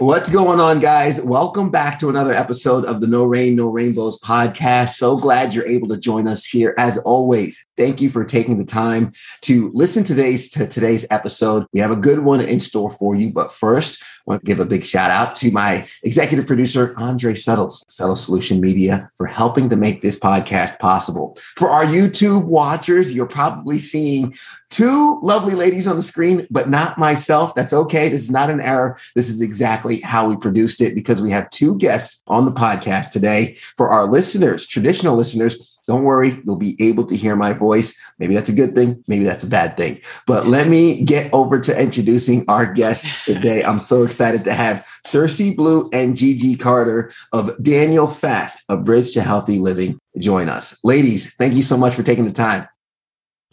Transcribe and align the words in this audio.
What's 0.00 0.30
going 0.30 0.60
on, 0.60 0.78
guys? 0.78 1.20
Welcome 1.20 1.70
back 1.70 1.98
to 1.98 2.08
another 2.08 2.32
episode 2.32 2.84
of 2.84 3.00
the 3.00 3.08
No 3.08 3.24
Rain, 3.24 3.56
No 3.56 3.66
Rainbows 3.66 4.20
podcast. 4.20 4.90
So 4.90 5.16
glad 5.16 5.52
you're 5.52 5.66
able 5.66 5.88
to 5.88 5.96
join 5.96 6.28
us 6.28 6.46
here. 6.46 6.72
As 6.78 6.98
always, 6.98 7.66
thank 7.76 8.00
you 8.00 8.08
for 8.08 8.24
taking 8.24 8.58
the 8.58 8.64
time 8.64 9.12
to 9.40 9.72
listen 9.74 10.04
today's 10.04 10.50
to 10.50 10.68
today's 10.68 11.04
episode. 11.10 11.66
We 11.72 11.80
have 11.80 11.90
a 11.90 11.96
good 11.96 12.20
one 12.20 12.40
in 12.40 12.60
store 12.60 12.90
for 12.90 13.16
you, 13.16 13.32
but 13.32 13.50
first, 13.50 14.00
want 14.28 14.42
to 14.42 14.46
give 14.46 14.60
a 14.60 14.64
big 14.64 14.84
shout 14.84 15.10
out 15.10 15.34
to 15.36 15.50
my 15.50 15.88
executive 16.02 16.46
producer, 16.46 16.94
Andre 16.98 17.34
Settles, 17.34 17.84
Settle 17.88 18.16
Solution 18.16 18.60
Media, 18.60 19.10
for 19.16 19.26
helping 19.26 19.68
to 19.70 19.76
make 19.76 20.02
this 20.02 20.18
podcast 20.18 20.78
possible. 20.78 21.36
For 21.56 21.70
our 21.70 21.84
YouTube 21.84 22.44
watchers, 22.44 23.14
you're 23.14 23.26
probably 23.26 23.78
seeing 23.78 24.34
two 24.70 25.18
lovely 25.22 25.54
ladies 25.54 25.86
on 25.86 25.96
the 25.96 26.02
screen, 26.02 26.46
but 26.50 26.68
not 26.68 26.98
myself. 26.98 27.54
That's 27.54 27.72
okay. 27.72 28.08
This 28.08 28.22
is 28.22 28.30
not 28.30 28.50
an 28.50 28.60
error. 28.60 28.98
This 29.14 29.30
is 29.30 29.40
exactly 29.40 30.00
how 30.00 30.28
we 30.28 30.36
produced 30.36 30.80
it 30.80 30.94
because 30.94 31.22
we 31.22 31.30
have 31.30 31.48
two 31.50 31.76
guests 31.78 32.22
on 32.26 32.44
the 32.44 32.52
podcast 32.52 33.12
today. 33.12 33.54
For 33.76 33.88
our 33.88 34.06
listeners, 34.06 34.66
traditional 34.66 35.16
listeners, 35.16 35.67
don't 35.88 36.04
worry, 36.04 36.40
you'll 36.44 36.58
be 36.58 36.76
able 36.78 37.06
to 37.06 37.16
hear 37.16 37.34
my 37.34 37.54
voice. 37.54 37.98
Maybe 38.18 38.34
that's 38.34 38.50
a 38.50 38.54
good 38.54 38.74
thing, 38.74 39.02
maybe 39.08 39.24
that's 39.24 39.42
a 39.42 39.48
bad 39.48 39.76
thing. 39.76 40.00
But 40.26 40.46
let 40.46 40.68
me 40.68 41.02
get 41.02 41.32
over 41.32 41.58
to 41.58 41.80
introducing 41.80 42.44
our 42.46 42.70
guests 42.70 43.24
today. 43.24 43.64
I'm 43.64 43.80
so 43.80 44.04
excited 44.04 44.44
to 44.44 44.52
have 44.52 44.86
Cersei 45.06 45.56
Blue 45.56 45.88
and 45.94 46.14
Gigi 46.14 46.56
Carter 46.56 47.10
of 47.32 47.60
Daniel 47.62 48.06
Fast, 48.06 48.62
a 48.68 48.76
bridge 48.76 49.14
to 49.14 49.22
healthy 49.22 49.58
living, 49.58 49.98
join 50.18 50.50
us. 50.50 50.78
Ladies, 50.84 51.34
thank 51.36 51.54
you 51.54 51.62
so 51.62 51.78
much 51.78 51.94
for 51.94 52.02
taking 52.02 52.26
the 52.26 52.32
time. 52.32 52.68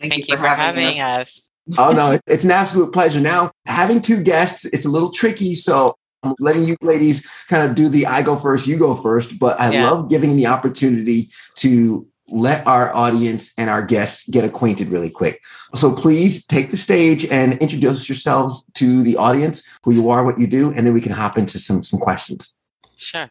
Thank, 0.01 0.11
Thank 0.11 0.27
you, 0.27 0.35
for, 0.35 0.45
having, 0.45 0.83
having 0.83 0.99
us. 0.99 1.49
us. 1.69 1.75
oh 1.77 1.93
no, 1.93 2.19
it's 2.27 2.43
an 2.43 2.51
absolute 2.51 2.91
pleasure. 2.91 3.21
Now, 3.21 3.51
having 3.65 4.01
two 4.01 4.21
guests, 4.21 4.65
it's 4.65 4.83
a 4.83 4.89
little 4.89 5.09
tricky. 5.09 5.55
So 5.55 5.95
I'm 6.21 6.35
letting 6.39 6.65
you 6.65 6.75
ladies 6.81 7.25
kind 7.47 7.63
of 7.63 7.75
do 7.75 7.87
the 7.87 8.07
I 8.07 8.23
go 8.23 8.35
first, 8.35 8.67
you 8.67 8.77
go 8.77 8.93
first. 8.93 9.39
But 9.39 9.57
I 9.57 9.71
yeah. 9.71 9.89
love 9.89 10.09
giving 10.09 10.35
the 10.35 10.47
opportunity 10.47 11.29
to 11.59 12.05
let 12.27 12.65
our 12.65 12.93
audience 12.95 13.53
and 13.57 13.69
our 13.69 13.81
guests 13.81 14.27
get 14.29 14.43
acquainted 14.43 14.89
really 14.89 15.09
quick. 15.09 15.43
So 15.73 15.93
please 15.93 16.45
take 16.45 16.71
the 16.71 16.77
stage 16.77 17.25
and 17.25 17.53
introduce 17.59 18.09
yourselves 18.09 18.65
to 18.75 19.03
the 19.03 19.17
audience, 19.17 19.63
who 19.83 19.93
you 19.93 20.09
are, 20.09 20.23
what 20.23 20.39
you 20.39 20.47
do, 20.47 20.73
and 20.73 20.87
then 20.87 20.93
we 20.93 21.01
can 21.01 21.11
hop 21.11 21.37
into 21.37 21.59
some 21.59 21.83
some 21.83 21.99
questions. 21.99 22.55
Sure. 22.97 23.29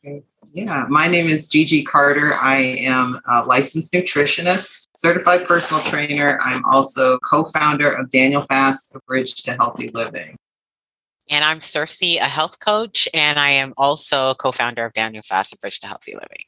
Yeah, 0.52 0.86
my 0.88 1.08
name 1.08 1.26
is 1.26 1.48
Gigi 1.48 1.82
Carter. 1.82 2.34
I 2.34 2.76
am 2.80 3.18
a 3.28 3.44
licensed 3.44 3.92
nutritionist, 3.92 4.86
certified 4.94 5.48
personal 5.48 5.82
trainer. 5.82 6.38
I'm 6.40 6.64
also 6.66 7.18
co-founder 7.18 7.90
of 7.90 8.08
Daniel 8.10 8.42
Fast, 8.42 8.94
a 8.94 9.00
bridge 9.00 9.34
to 9.42 9.54
healthy 9.54 9.90
living. 9.92 10.36
And 11.28 11.44
I'm 11.44 11.58
Cersei, 11.58 12.18
a 12.18 12.28
health 12.28 12.60
coach, 12.60 13.08
and 13.12 13.40
I 13.40 13.50
am 13.50 13.72
also 13.76 14.34
co-founder 14.34 14.84
of 14.84 14.92
Daniel 14.92 15.24
Fast, 15.24 15.54
a 15.54 15.58
bridge 15.58 15.80
to 15.80 15.88
healthy 15.88 16.12
living. 16.14 16.44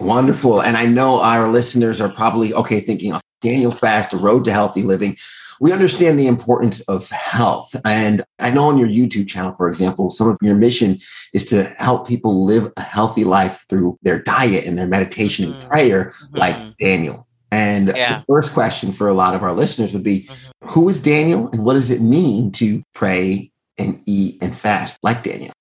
Wonderful. 0.00 0.62
And 0.62 0.76
I 0.76 0.86
know 0.86 1.20
our 1.20 1.48
listeners 1.48 2.00
are 2.00 2.08
probably 2.08 2.52
okay 2.54 2.80
thinking 2.80 3.14
oh, 3.14 3.20
Daniel 3.40 3.70
Fast, 3.70 4.12
a 4.12 4.16
road 4.16 4.44
to 4.44 4.52
healthy 4.52 4.82
living. 4.82 5.16
We 5.58 5.72
understand 5.72 6.18
the 6.18 6.26
importance 6.26 6.80
of 6.82 7.08
health. 7.08 7.74
And 7.84 8.22
I 8.38 8.50
know 8.50 8.68
on 8.68 8.76
your 8.76 8.88
YouTube 8.88 9.26
channel, 9.26 9.54
for 9.56 9.68
example, 9.68 10.10
some 10.10 10.28
of 10.28 10.36
your 10.42 10.54
mission 10.54 10.98
is 11.32 11.46
to 11.46 11.64
help 11.78 12.06
people 12.06 12.44
live 12.44 12.72
a 12.76 12.82
healthy 12.82 13.24
life 13.24 13.64
through 13.70 13.98
their 14.02 14.18
diet 14.18 14.66
and 14.66 14.76
their 14.78 14.86
meditation 14.86 15.46
mm-hmm. 15.46 15.60
and 15.60 15.68
prayer, 15.68 16.04
mm-hmm. 16.06 16.36
like 16.36 16.76
Daniel. 16.76 17.26
And 17.50 17.92
yeah. 17.96 18.18
the 18.18 18.24
first 18.28 18.52
question 18.52 18.92
for 18.92 19.08
a 19.08 19.14
lot 19.14 19.34
of 19.34 19.42
our 19.42 19.52
listeners 19.52 19.94
would 19.94 20.02
be 20.02 20.22
mm-hmm. 20.28 20.46
Who 20.70 20.88
is 20.88 21.00
Daniel 21.00 21.48
and 21.50 21.64
what 21.64 21.74
does 21.74 21.90
it 21.90 22.00
mean 22.00 22.50
to 22.52 22.82
pray 22.92 23.52
and 23.78 24.02
eat 24.06 24.38
and 24.42 24.56
fast 24.56 24.98
like 25.02 25.22
Daniel? 25.22 25.52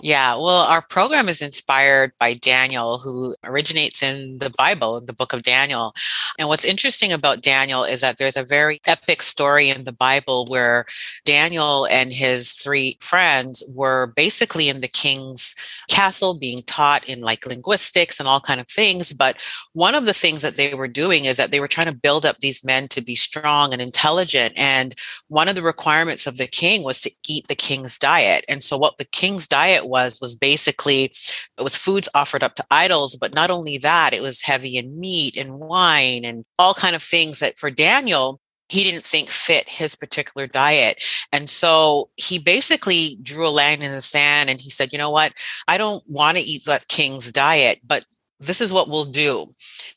Yeah, 0.00 0.36
well, 0.36 0.62
our 0.62 0.80
program 0.80 1.28
is 1.28 1.42
inspired 1.42 2.12
by 2.20 2.34
Daniel, 2.34 2.98
who 2.98 3.34
originates 3.42 4.00
in 4.00 4.38
the 4.38 4.50
Bible, 4.50 5.00
the 5.00 5.12
book 5.12 5.32
of 5.32 5.42
Daniel. 5.42 5.92
And 6.38 6.46
what's 6.46 6.64
interesting 6.64 7.12
about 7.12 7.42
Daniel 7.42 7.82
is 7.82 8.00
that 8.00 8.16
there's 8.16 8.36
a 8.36 8.44
very 8.44 8.80
epic 8.86 9.22
story 9.22 9.70
in 9.70 9.82
the 9.82 9.92
Bible 9.92 10.46
where 10.46 10.86
Daniel 11.24 11.86
and 11.86 12.12
his 12.12 12.52
three 12.52 12.96
friends 13.00 13.64
were 13.74 14.12
basically 14.14 14.68
in 14.68 14.82
the 14.82 14.86
king's 14.86 15.56
castle 15.88 16.38
being 16.38 16.62
taught 16.62 17.08
in 17.08 17.20
like 17.20 17.44
linguistics 17.44 18.20
and 18.20 18.28
all 18.28 18.38
kind 18.40 18.60
of 18.60 18.68
things. 18.68 19.12
But 19.12 19.36
one 19.72 19.96
of 19.96 20.06
the 20.06 20.14
things 20.14 20.42
that 20.42 20.54
they 20.54 20.74
were 20.74 20.86
doing 20.86 21.24
is 21.24 21.38
that 21.38 21.50
they 21.50 21.58
were 21.58 21.66
trying 21.66 21.88
to 21.88 21.92
build 21.92 22.24
up 22.24 22.38
these 22.38 22.64
men 22.64 22.86
to 22.88 23.02
be 23.02 23.16
strong 23.16 23.72
and 23.72 23.82
intelligent. 23.82 24.52
And 24.56 24.94
one 25.26 25.48
of 25.48 25.56
the 25.56 25.62
requirements 25.62 26.28
of 26.28 26.36
the 26.36 26.46
king 26.46 26.84
was 26.84 27.00
to 27.00 27.10
eat 27.26 27.48
the 27.48 27.56
king's 27.56 27.98
diet. 27.98 28.44
And 28.48 28.62
so 28.62 28.78
what 28.78 28.98
the 28.98 29.04
king's 29.04 29.48
diet 29.48 29.87
was 29.88 30.20
was 30.20 30.36
basically 30.36 31.04
it 31.56 31.62
was 31.62 31.76
foods 31.76 32.08
offered 32.14 32.42
up 32.42 32.54
to 32.54 32.64
idols 32.70 33.16
but 33.16 33.34
not 33.34 33.50
only 33.50 33.78
that 33.78 34.12
it 34.12 34.22
was 34.22 34.40
heavy 34.40 34.76
in 34.76 34.98
meat 34.98 35.36
and 35.36 35.58
wine 35.58 36.24
and 36.24 36.44
all 36.58 36.74
kind 36.74 36.94
of 36.94 37.02
things 37.02 37.40
that 37.40 37.56
for 37.56 37.70
daniel 37.70 38.40
he 38.68 38.84
didn't 38.84 39.04
think 39.04 39.30
fit 39.30 39.68
his 39.68 39.96
particular 39.96 40.46
diet. 40.46 41.02
And 41.32 41.48
so 41.48 42.10
he 42.16 42.38
basically 42.38 43.18
drew 43.22 43.46
a 43.46 43.50
line 43.50 43.82
in 43.82 43.92
the 43.92 44.00
sand 44.00 44.50
and 44.50 44.60
he 44.60 44.70
said, 44.70 44.92
you 44.92 44.98
know 44.98 45.10
what? 45.10 45.32
I 45.66 45.78
don't 45.78 46.02
want 46.06 46.36
to 46.36 46.44
eat 46.44 46.64
that 46.66 46.88
king's 46.88 47.32
diet, 47.32 47.80
but 47.86 48.04
this 48.40 48.60
is 48.60 48.72
what 48.72 48.88
we'll 48.88 49.04
do. 49.04 49.46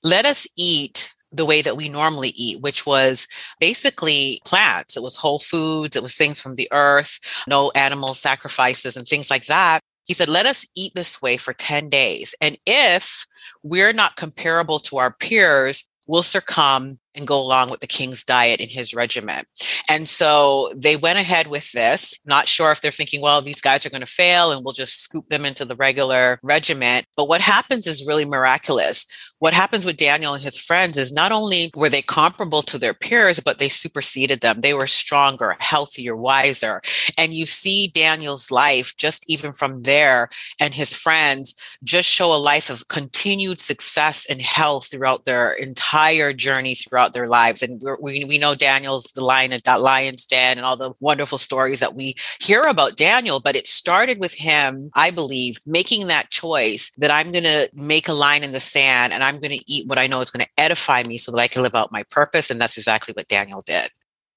Let 0.03 0.25
us 0.25 0.47
eat 0.58 1.10
the 1.31 1.45
way 1.45 1.61
that 1.61 1.77
we 1.77 1.89
normally 1.89 2.33
eat, 2.35 2.61
which 2.61 2.85
was 2.85 3.27
basically 3.59 4.41
plants. 4.45 4.97
It 4.97 5.03
was 5.03 5.15
whole 5.15 5.39
foods, 5.39 5.95
it 5.95 6.03
was 6.03 6.15
things 6.15 6.41
from 6.41 6.55
the 6.55 6.67
earth, 6.71 7.19
no 7.47 7.71
animal 7.75 8.13
sacrifices 8.13 8.97
and 8.97 9.07
things 9.07 9.29
like 9.29 9.45
that. 9.45 9.79
He 10.03 10.13
said, 10.13 10.27
let 10.27 10.45
us 10.45 10.67
eat 10.75 10.93
this 10.95 11.21
way 11.21 11.37
for 11.37 11.53
10 11.53 11.89
days. 11.89 12.35
And 12.41 12.57
if 12.65 13.25
we're 13.63 13.93
not 13.93 14.15
comparable 14.15 14.79
to 14.79 14.97
our 14.97 15.13
peers, 15.13 15.87
we'll 16.07 16.23
succumb 16.23 16.99
and 17.15 17.27
go 17.27 17.39
along 17.39 17.69
with 17.69 17.79
the 17.79 17.87
king's 17.87 18.23
diet 18.23 18.59
in 18.59 18.69
his 18.69 18.93
regiment. 18.93 19.47
And 19.89 20.07
so 20.07 20.73
they 20.75 20.95
went 20.95 21.19
ahead 21.19 21.47
with 21.47 21.71
this, 21.71 22.17
not 22.25 22.47
sure 22.47 22.71
if 22.71 22.81
they're 22.81 22.91
thinking, 22.91 23.21
well, 23.21 23.41
these 23.41 23.61
guys 23.61 23.85
are 23.85 23.89
going 23.89 24.01
to 24.01 24.07
fail 24.07 24.51
and 24.51 24.63
we'll 24.63 24.73
just 24.73 25.01
scoop 25.01 25.27
them 25.27 25.45
into 25.45 25.65
the 25.65 25.75
regular 25.75 26.39
regiment. 26.41 27.05
But 27.15 27.27
what 27.27 27.41
happens 27.41 27.87
is 27.87 28.07
really 28.07 28.25
miraculous 28.25 29.05
what 29.41 29.56
happens 29.56 29.85
with 29.85 29.97
Daniel 29.97 30.35
and 30.35 30.44
his 30.44 30.56
friends 30.56 30.97
is 30.97 31.12
not 31.12 31.31
only 31.31 31.72
were 31.75 31.90
they 31.90 32.03
comparable 32.03 32.62
to 32.62 32.78
their 32.78 32.94
peers, 32.94 33.40
but 33.40 33.57
they 33.57 33.69
superseded 33.69 34.41
them. 34.41 34.62
They 34.62 34.75
were 34.75 34.85
stronger, 34.85 35.56
healthier, 35.57 36.16
wiser. 36.16 36.79
And 37.18 37.34
you 37.34 37.47
see 37.47 37.88
Daniel's 37.88 38.52
life 38.52 38.96
just 38.97 39.28
even 39.28 39.52
from 39.52 39.81
there 39.81 40.29
and 40.59 40.75
his 40.75 40.94
friends 40.94 41.56
just 41.84 42.07
show 42.07 42.31
a 42.31 42.38
life 42.38 42.69
of 42.69 42.88
continued 42.88 43.62
success 43.62 44.28
and 44.29 44.40
health 44.40 44.91
throughout 44.91 45.25
their 45.25 45.53
entire 45.53 46.34
journey 46.34 46.75
throughout 46.75 47.13
their 47.13 47.28
lives. 47.28 47.63
And 47.63 47.81
we, 48.00 48.23
we 48.23 48.38
know 48.38 48.53
Daniel's 48.53 49.06
the 49.06 49.25
lion 49.25 49.53
at 49.53 49.63
that 49.63 49.81
lion's 49.81 50.28
den 50.28 50.58
and 50.59 50.66
all 50.68 50.78
the 50.78 50.94
wonderful 51.00 51.40
stories 51.40 51.79
that 51.79 51.96
we 51.96 52.13
hear 52.40 52.62
about 52.62 52.96
Daniel, 52.96 53.40
but 53.40 53.56
it 53.56 53.66
started 53.66 54.19
with 54.19 54.35
him, 54.35 54.91
I 54.94 55.09
believe, 55.09 55.59
making 55.66 56.06
that 56.08 56.29
choice 56.29 56.91
that 57.00 57.09
I'm 57.09 57.31
going 57.31 57.46
to 57.46 57.72
make 57.73 58.08
a 58.08 58.13
line 58.13 58.44
in 58.44 58.52
the 58.52 58.59
sand 58.59 59.13
and 59.13 59.30
I'm 59.31 59.39
going 59.39 59.57
to 59.57 59.71
eat 59.71 59.87
what 59.87 59.97
I 59.97 60.07
know 60.07 60.19
is 60.21 60.31
going 60.31 60.45
to 60.45 60.51
edify 60.61 61.03
me 61.03 61.17
so 61.17 61.31
that 61.31 61.39
I 61.39 61.47
can 61.47 61.63
live 61.63 61.75
out 61.75 61.91
my 61.91 62.03
purpose. 62.09 62.49
And 62.49 62.59
that's 62.59 62.77
exactly 62.77 63.13
what 63.15 63.27
Daniel 63.27 63.61
did. 63.65 63.89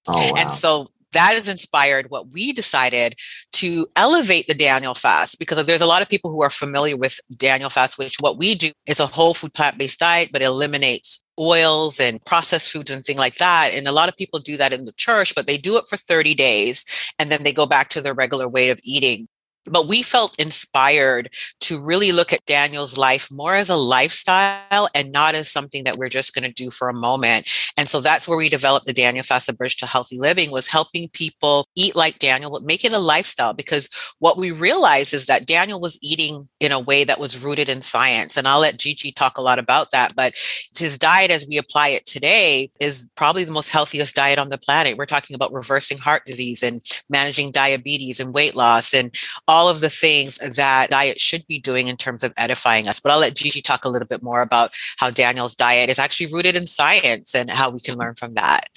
Oh, 0.07 0.33
wow. 0.33 0.35
And 0.37 0.55
so 0.55 0.91
that 1.13 1.35
has 1.35 1.49
inspired 1.49 2.11
what 2.11 2.33
we 2.33 2.53
decided 2.53 3.15
to 3.53 3.87
elevate 3.97 4.47
the 4.47 4.55
Daniel 4.55 4.95
fast 4.95 5.39
because 5.39 5.65
there's 5.65 5.81
a 5.81 5.87
lot 5.87 6.03
of 6.03 6.09
people 6.09 6.31
who 6.31 6.43
are 6.43 6.51
familiar 6.51 6.97
with 6.97 7.19
Daniel 7.37 7.71
fast, 7.71 7.99
which 7.99 8.17
what 8.21 8.37
we 8.37 8.55
do 8.55 8.71
is 8.87 9.01
a 9.01 9.07
whole 9.07 9.33
food 9.33 9.55
plant 9.55 9.79
based 9.79 10.01
diet, 10.01 10.31
but 10.33 10.43
it 10.43 10.47
eliminates 10.47 11.23
oils 11.39 11.99
and 11.99 12.25
processed 12.25 12.71
foods 12.71 12.91
and 12.91 13.05
things 13.05 13.19
like 13.19 13.37
that. 13.37 13.71
And 13.75 13.87
a 13.87 13.93
lot 13.93 14.09
of 14.09 14.17
people 14.17 14.41
do 14.41 14.57
that 14.57 14.73
in 14.73 14.85
the 14.85 14.93
church, 14.93 15.35
but 15.35 15.47
they 15.47 15.57
do 15.57 15.77
it 15.79 15.87
for 15.89 15.97
30 15.97 16.35
days 16.35 16.85
and 17.19 17.31
then 17.31 17.43
they 17.43 17.53
go 17.53 17.67
back 17.67 17.89
to 17.91 18.01
their 18.01 18.15
regular 18.15 18.49
way 18.49 18.71
of 18.71 18.81
eating. 18.85 19.29
But 19.67 19.89
we 19.89 20.03
felt 20.03 20.39
inspired 20.39 21.31
to 21.61 21.81
really 21.81 22.13
look 22.13 22.33
at 22.33 22.45
Daniel's 22.47 22.97
life 22.97 23.31
more 23.31 23.55
as 23.55 23.71
a 23.71 23.77
lifestyle 23.77 24.89
and 24.95 25.13
not 25.13 25.35
as 25.35 25.51
something 25.51 25.85
that 25.85 25.97
we're 25.97 26.09
just 26.09 26.35
going 26.35 26.45
to 26.45 26.53
do 26.53 26.71
for 26.71 26.89
a 26.89 26.95
moment. 26.95 27.49
And 27.77 27.89
so 27.89 28.01
that's 28.01 28.29
where 28.29 28.37
we 28.37 28.49
developed 28.49 28.87
the 28.87 28.93
Daniel 28.93 29.25
Fast 29.25 29.57
Bridge 29.57 29.77
to 29.77 29.87
Healthy 29.87 30.19
Living 30.19 30.51
was 30.51 30.67
helping 30.67 31.09
people 31.11 31.67
eat 31.77 31.97
like 31.97 32.19
Daniel, 32.19 32.51
but 32.51 32.63
make 32.63 32.85
it 32.85 32.93
a 32.93 32.99
lifestyle. 32.99 33.53
Because 33.53 33.89
what 34.19 34.37
we 34.37 34.51
realized 34.51 35.15
is 35.15 35.27
that 35.27 35.47
Daniel 35.47 35.81
was 35.81 35.99
eating 36.03 36.49
in 36.61 36.73
a 36.73 36.81
way 36.81 37.05
that 37.05 37.21
was 37.21 37.43
rooted 37.43 37.69
in 37.69 37.83
science. 37.83 38.37
And 38.37 38.49
I'll 38.49 38.61
let 38.61 38.79
Gigi 38.79 39.13
talk 39.13 39.39
a 39.39 39.43
lot 39.43 39.59
about 39.59 39.91
that. 39.91 40.15
But 40.17 40.35
his 40.77 40.99
diet 40.99 41.31
as 41.31 41.47
we 41.49 41.59
apply 41.59 41.89
it 41.89 42.07
today 42.07 42.71
is 42.81 43.09
probably 43.15 43.45
the 43.45 43.53
most 43.53 43.71
healthiest 43.71 44.17
diet 44.17 44.39
on 44.39 44.49
the 44.49 44.59
planet. 44.59 44.97
We're 44.97 45.07
talking 45.07 45.35
about 45.35 45.53
reversing 45.53 45.99
heart 45.99 46.23
disease 46.27 46.63
and 46.63 46.81
managing 47.09 47.53
diabetes 47.53 48.21
and 48.21 48.35
weight 48.35 48.55
loss 48.55 48.93
and 48.93 49.15
all 49.47 49.54
of 49.69 49.81
the 49.81 49.91
things 49.91 50.39
that 50.39 50.91
diet 50.91 51.21
should 51.21 51.47
be 51.47 51.59
doing 51.59 51.89
in 51.89 51.97
terms 51.97 52.23
of 52.23 52.33
edifying 52.37 52.89
us. 52.89 53.01
But 53.01 53.13
I'll 53.13 53.19
let 53.19 53.35
Gigi 53.35 53.63
talk 53.63 53.85
a 53.85 53.89
little 53.89 54.09
bit 54.09 54.23
more 54.23 54.43
about 54.43 54.71
how 54.97 55.11
Daniel's 55.11 55.55
diet 55.55 55.91
is 55.91 55.99
actually 55.99 56.33
rooted 56.33 56.57
in 56.57 56.67
science 56.67 57.35
and 57.35 57.51
how 57.51 57.71
we 57.71 57.81
can 57.81 57.97
learn 57.97 58.15
from 58.15 58.35
that. 58.35 58.69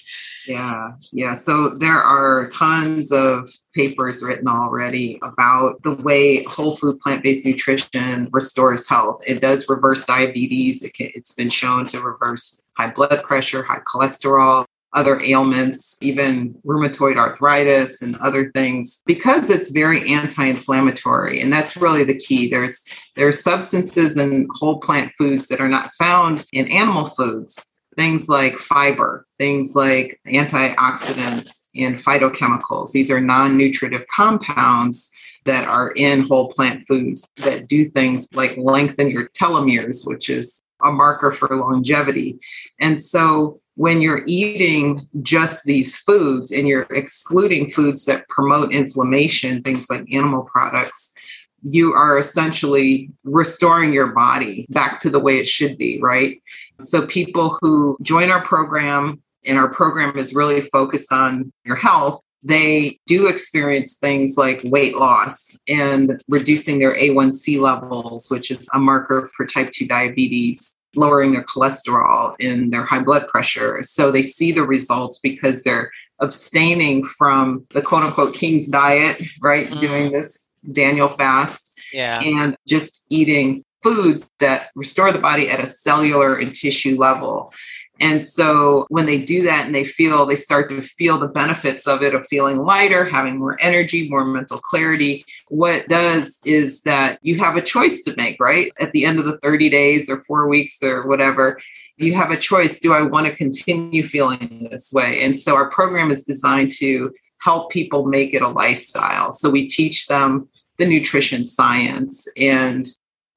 Yeah, 0.48 0.94
yeah. 1.12 1.36
So 1.36 1.70
there 1.70 1.98
are 1.98 2.48
tons 2.48 3.12
of 3.12 3.50
papers 3.76 4.24
written 4.24 4.48
already 4.48 5.20
about 5.22 5.84
the 5.84 5.96
way 5.96 6.44
whole 6.44 6.76
food 6.76 7.00
plant 7.00 7.22
based 7.22 7.46
nutrition 7.46 8.30
restores 8.32 8.88
health. 8.88 9.22
It 9.28 9.42
does 9.42 9.68
reverse 9.68 10.06
diabetes, 10.06 10.84
it 10.84 10.94
can, 10.94 11.10
it's 11.14 11.34
been 11.34 11.50
shown 11.50 11.86
to 11.88 12.02
reverse 12.02 12.62
high 12.78 12.92
blood 12.92 13.24
pressure, 13.24 13.62
high 13.64 13.82
cholesterol, 13.94 14.66
other 14.98 15.22
ailments, 15.22 15.98
even 16.02 16.54
rheumatoid 16.66 17.18
arthritis 17.18 18.02
and 18.02 18.16
other 18.18 18.52
things, 18.52 19.04
because 19.06 19.50
it's 19.50 19.70
very 19.70 20.00
anti-inflammatory. 20.12 21.40
And 21.42 21.54
that's 21.54 21.78
really 21.78 22.04
the 22.04 22.18
key. 22.18 22.50
There's 22.50 22.84
there's 23.16 23.44
substances 23.44 24.18
in 24.18 24.48
whole 24.60 24.80
plant 24.80 25.12
foods 25.18 25.48
that 25.48 25.62
are 25.62 25.70
not 25.70 25.94
found 25.94 26.46
in 26.52 26.68
animal 26.72 27.06
foods. 27.18 27.52
Things 27.96 28.30
like 28.30 28.54
fiber, 28.54 29.26
things 29.40 29.76
like 29.76 30.20
antioxidants 30.28 31.66
and 31.76 31.96
phytochemicals. 31.96 32.92
These 32.92 33.10
are 33.10 33.20
non-nutritive 33.20 34.06
compounds 34.16 35.12
that 35.46 35.68
are 35.68 35.94
in 35.96 36.22
whole 36.28 36.50
plant 36.50 36.88
foods 36.88 37.28
that 37.38 37.68
do 37.68 37.86
things 37.86 38.28
like 38.34 38.56
lengthen 38.58 39.10
your 39.10 39.30
telomeres, 39.30 40.06
which 40.06 40.30
is 40.30 40.62
a 40.86 40.92
marker 40.92 41.32
for 41.32 41.48
longevity. 41.56 42.38
And 42.80 43.02
so 43.02 43.62
when 43.78 44.02
you're 44.02 44.24
eating 44.26 45.08
just 45.22 45.64
these 45.64 45.96
foods 45.96 46.52
and 46.52 46.68
you're 46.68 46.88
excluding 46.90 47.70
foods 47.70 48.06
that 48.06 48.28
promote 48.28 48.74
inflammation, 48.74 49.62
things 49.62 49.88
like 49.88 50.12
animal 50.12 50.44
products, 50.44 51.14
you 51.62 51.94
are 51.94 52.18
essentially 52.18 53.12
restoring 53.24 53.94
your 53.94 54.14
body 54.14 54.66
back 54.70 55.00
to 55.00 55.12
the 55.12 55.20
way 55.20 55.38
it 55.38 55.48
should 55.48 55.78
be, 55.78 56.00
right? 56.02 56.42
So, 56.80 57.06
people 57.06 57.58
who 57.62 57.98
join 58.02 58.32
our 58.32 58.42
program, 58.42 59.22
and 59.46 59.60
our 59.60 59.72
program 59.72 60.18
is 60.18 60.34
really 60.34 60.62
focused 60.62 61.14
on 61.14 61.54
your 61.64 61.76
health, 61.76 62.22
they 62.44 63.00
do 63.06 63.28
experience 63.28 63.96
things 63.96 64.38
like 64.38 64.62
weight 64.64 64.96
loss 64.96 65.58
and 65.68 66.22
reducing 66.28 66.80
their 66.80 66.96
A1C 66.96 67.60
levels, 67.60 68.30
which 68.30 68.50
is 68.50 68.68
a 68.74 68.80
marker 68.80 69.30
for 69.36 69.46
type 69.46 69.70
2 69.70 69.88
diabetes 69.88 70.74
lowering 70.98 71.32
their 71.32 71.44
cholesterol 71.44 72.36
and 72.40 72.74
their 72.74 72.84
high 72.84 73.02
blood 73.02 73.28
pressure. 73.28 73.82
So 73.84 74.12
they 74.12 74.22
see 74.22 74.52
the 74.52 74.64
results 74.64 75.20
because 75.20 75.64
they're 75.64 75.92
abstaining 76.20 77.06
from 77.06 77.66
the 77.70 77.82
quote 77.82 78.04
unquote 78.04 78.34
king's 78.34 78.68
diet, 78.68 79.22
right? 79.42 79.68
Mm. 79.68 79.80
Doing 79.80 80.12
this 80.12 80.54
Daniel 80.72 81.08
fast. 81.08 81.80
Yeah. 81.94 82.22
And 82.22 82.56
just 82.68 83.06
eating 83.10 83.64
foods 83.84 84.30
that 84.40 84.70
restore 84.76 85.12
the 85.12 85.20
body 85.20 85.50
at 85.50 85.60
a 85.60 85.66
cellular 85.66 86.36
and 86.36 86.54
tissue 86.54 86.98
level. 86.98 87.54
And 88.00 88.22
so 88.22 88.86
when 88.90 89.06
they 89.06 89.24
do 89.24 89.44
that 89.44 89.66
and 89.66 89.74
they 89.74 89.84
feel, 89.84 90.26
they 90.26 90.36
start 90.36 90.70
to 90.70 90.82
feel 90.82 91.18
the 91.18 91.30
benefits 91.30 91.88
of 91.88 92.04
it, 92.04 92.14
of 92.14 92.28
feeling 92.28 92.58
lighter, 92.58 93.06
having 93.06 93.38
more 93.38 93.58
energy, 93.60 94.10
more 94.10 94.26
mental 94.26 94.60
clarity. 94.60 95.26
What 95.48 95.88
does 95.88 96.40
is 96.46 96.82
that 96.82 97.20
you 97.22 97.38
have 97.40 97.56
a 97.56 97.62
choice 97.62 98.04
to 98.04 98.16
make, 98.18 98.40
right? 98.40 98.72
At 98.80 98.92
the 98.92 99.06
end 99.06 99.20
of 99.20 99.26
the 99.26 99.38
30 99.40 99.70
days 99.70 100.10
or 100.10 100.22
four 100.24 100.48
weeks 100.48 100.82
or 100.84 101.08
whatever, 101.08 101.60
you 101.98 102.14
have 102.14 102.32
a 102.32 102.38
choice. 102.38 102.80
Do 102.80 102.94
I 102.94 103.02
want 103.02 103.28
to 103.28 103.36
continue 103.36 104.04
feeling 104.04 104.68
this 104.70 104.94
way? 104.94 105.22
And 105.24 105.38
so 105.38 105.56
our 105.56 105.70
program 105.70 106.12
is 106.12 106.24
designed 106.24 106.72
to 106.78 107.12
help 107.40 107.72
people 107.72 108.06
make 108.06 108.34
it 108.34 108.42
a 108.42 108.48
lifestyle. 108.48 109.32
So 109.32 109.50
we 109.50 109.68
teach 109.68 110.08
them 110.08 110.48
the 110.78 110.86
nutrition 110.86 111.44
science 111.44 112.28
and 112.38 112.86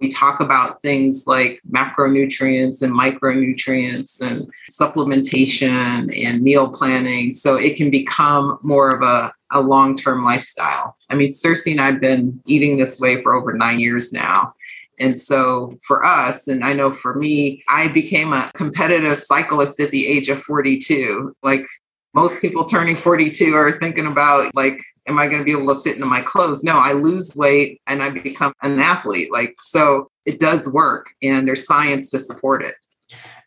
we 0.00 0.08
talk 0.08 0.40
about 0.40 0.80
things 0.80 1.26
like 1.26 1.60
macronutrients 1.70 2.82
and 2.82 2.92
micronutrients 2.92 4.20
and 4.22 4.50
supplementation 4.70 6.10
and 6.24 6.42
meal 6.42 6.68
planning. 6.68 7.32
So 7.32 7.56
it 7.56 7.76
can 7.76 7.90
become 7.90 8.58
more 8.62 8.90
of 8.90 9.02
a, 9.02 9.32
a 9.52 9.60
long 9.60 9.96
term 9.96 10.24
lifestyle. 10.24 10.96
I 11.10 11.16
mean, 11.16 11.30
Circe 11.30 11.66
and 11.66 11.80
I've 11.80 12.00
been 12.00 12.40
eating 12.46 12.78
this 12.78 12.98
way 12.98 13.22
for 13.22 13.34
over 13.34 13.52
nine 13.52 13.78
years 13.78 14.12
now. 14.12 14.54
And 14.98 15.18
so 15.18 15.76
for 15.86 16.04
us, 16.04 16.46
and 16.46 16.62
I 16.62 16.74
know 16.74 16.90
for 16.90 17.14
me, 17.14 17.64
I 17.68 17.88
became 17.88 18.32
a 18.32 18.50
competitive 18.54 19.18
cyclist 19.18 19.80
at 19.80 19.90
the 19.90 20.06
age 20.06 20.28
of 20.28 20.38
42. 20.42 21.34
Like 21.42 21.64
most 22.14 22.40
people 22.40 22.64
turning 22.64 22.96
42 22.96 23.54
are 23.54 23.72
thinking 23.72 24.06
about 24.06 24.54
like 24.54 24.80
am 25.06 25.18
i 25.18 25.26
going 25.26 25.38
to 25.38 25.44
be 25.44 25.52
able 25.52 25.74
to 25.74 25.80
fit 25.80 25.94
into 25.94 26.06
my 26.06 26.22
clothes? 26.22 26.64
No 26.64 26.78
i 26.78 26.92
lose 26.92 27.34
weight 27.36 27.80
and 27.86 28.02
i 28.02 28.10
become 28.10 28.52
an 28.62 28.78
athlete 28.78 29.32
like 29.32 29.54
so 29.58 30.10
it 30.26 30.40
does 30.40 30.72
work 30.72 31.10
and 31.22 31.46
there's 31.46 31.66
science 31.66 32.10
to 32.10 32.18
support 32.18 32.62
it 32.62 32.74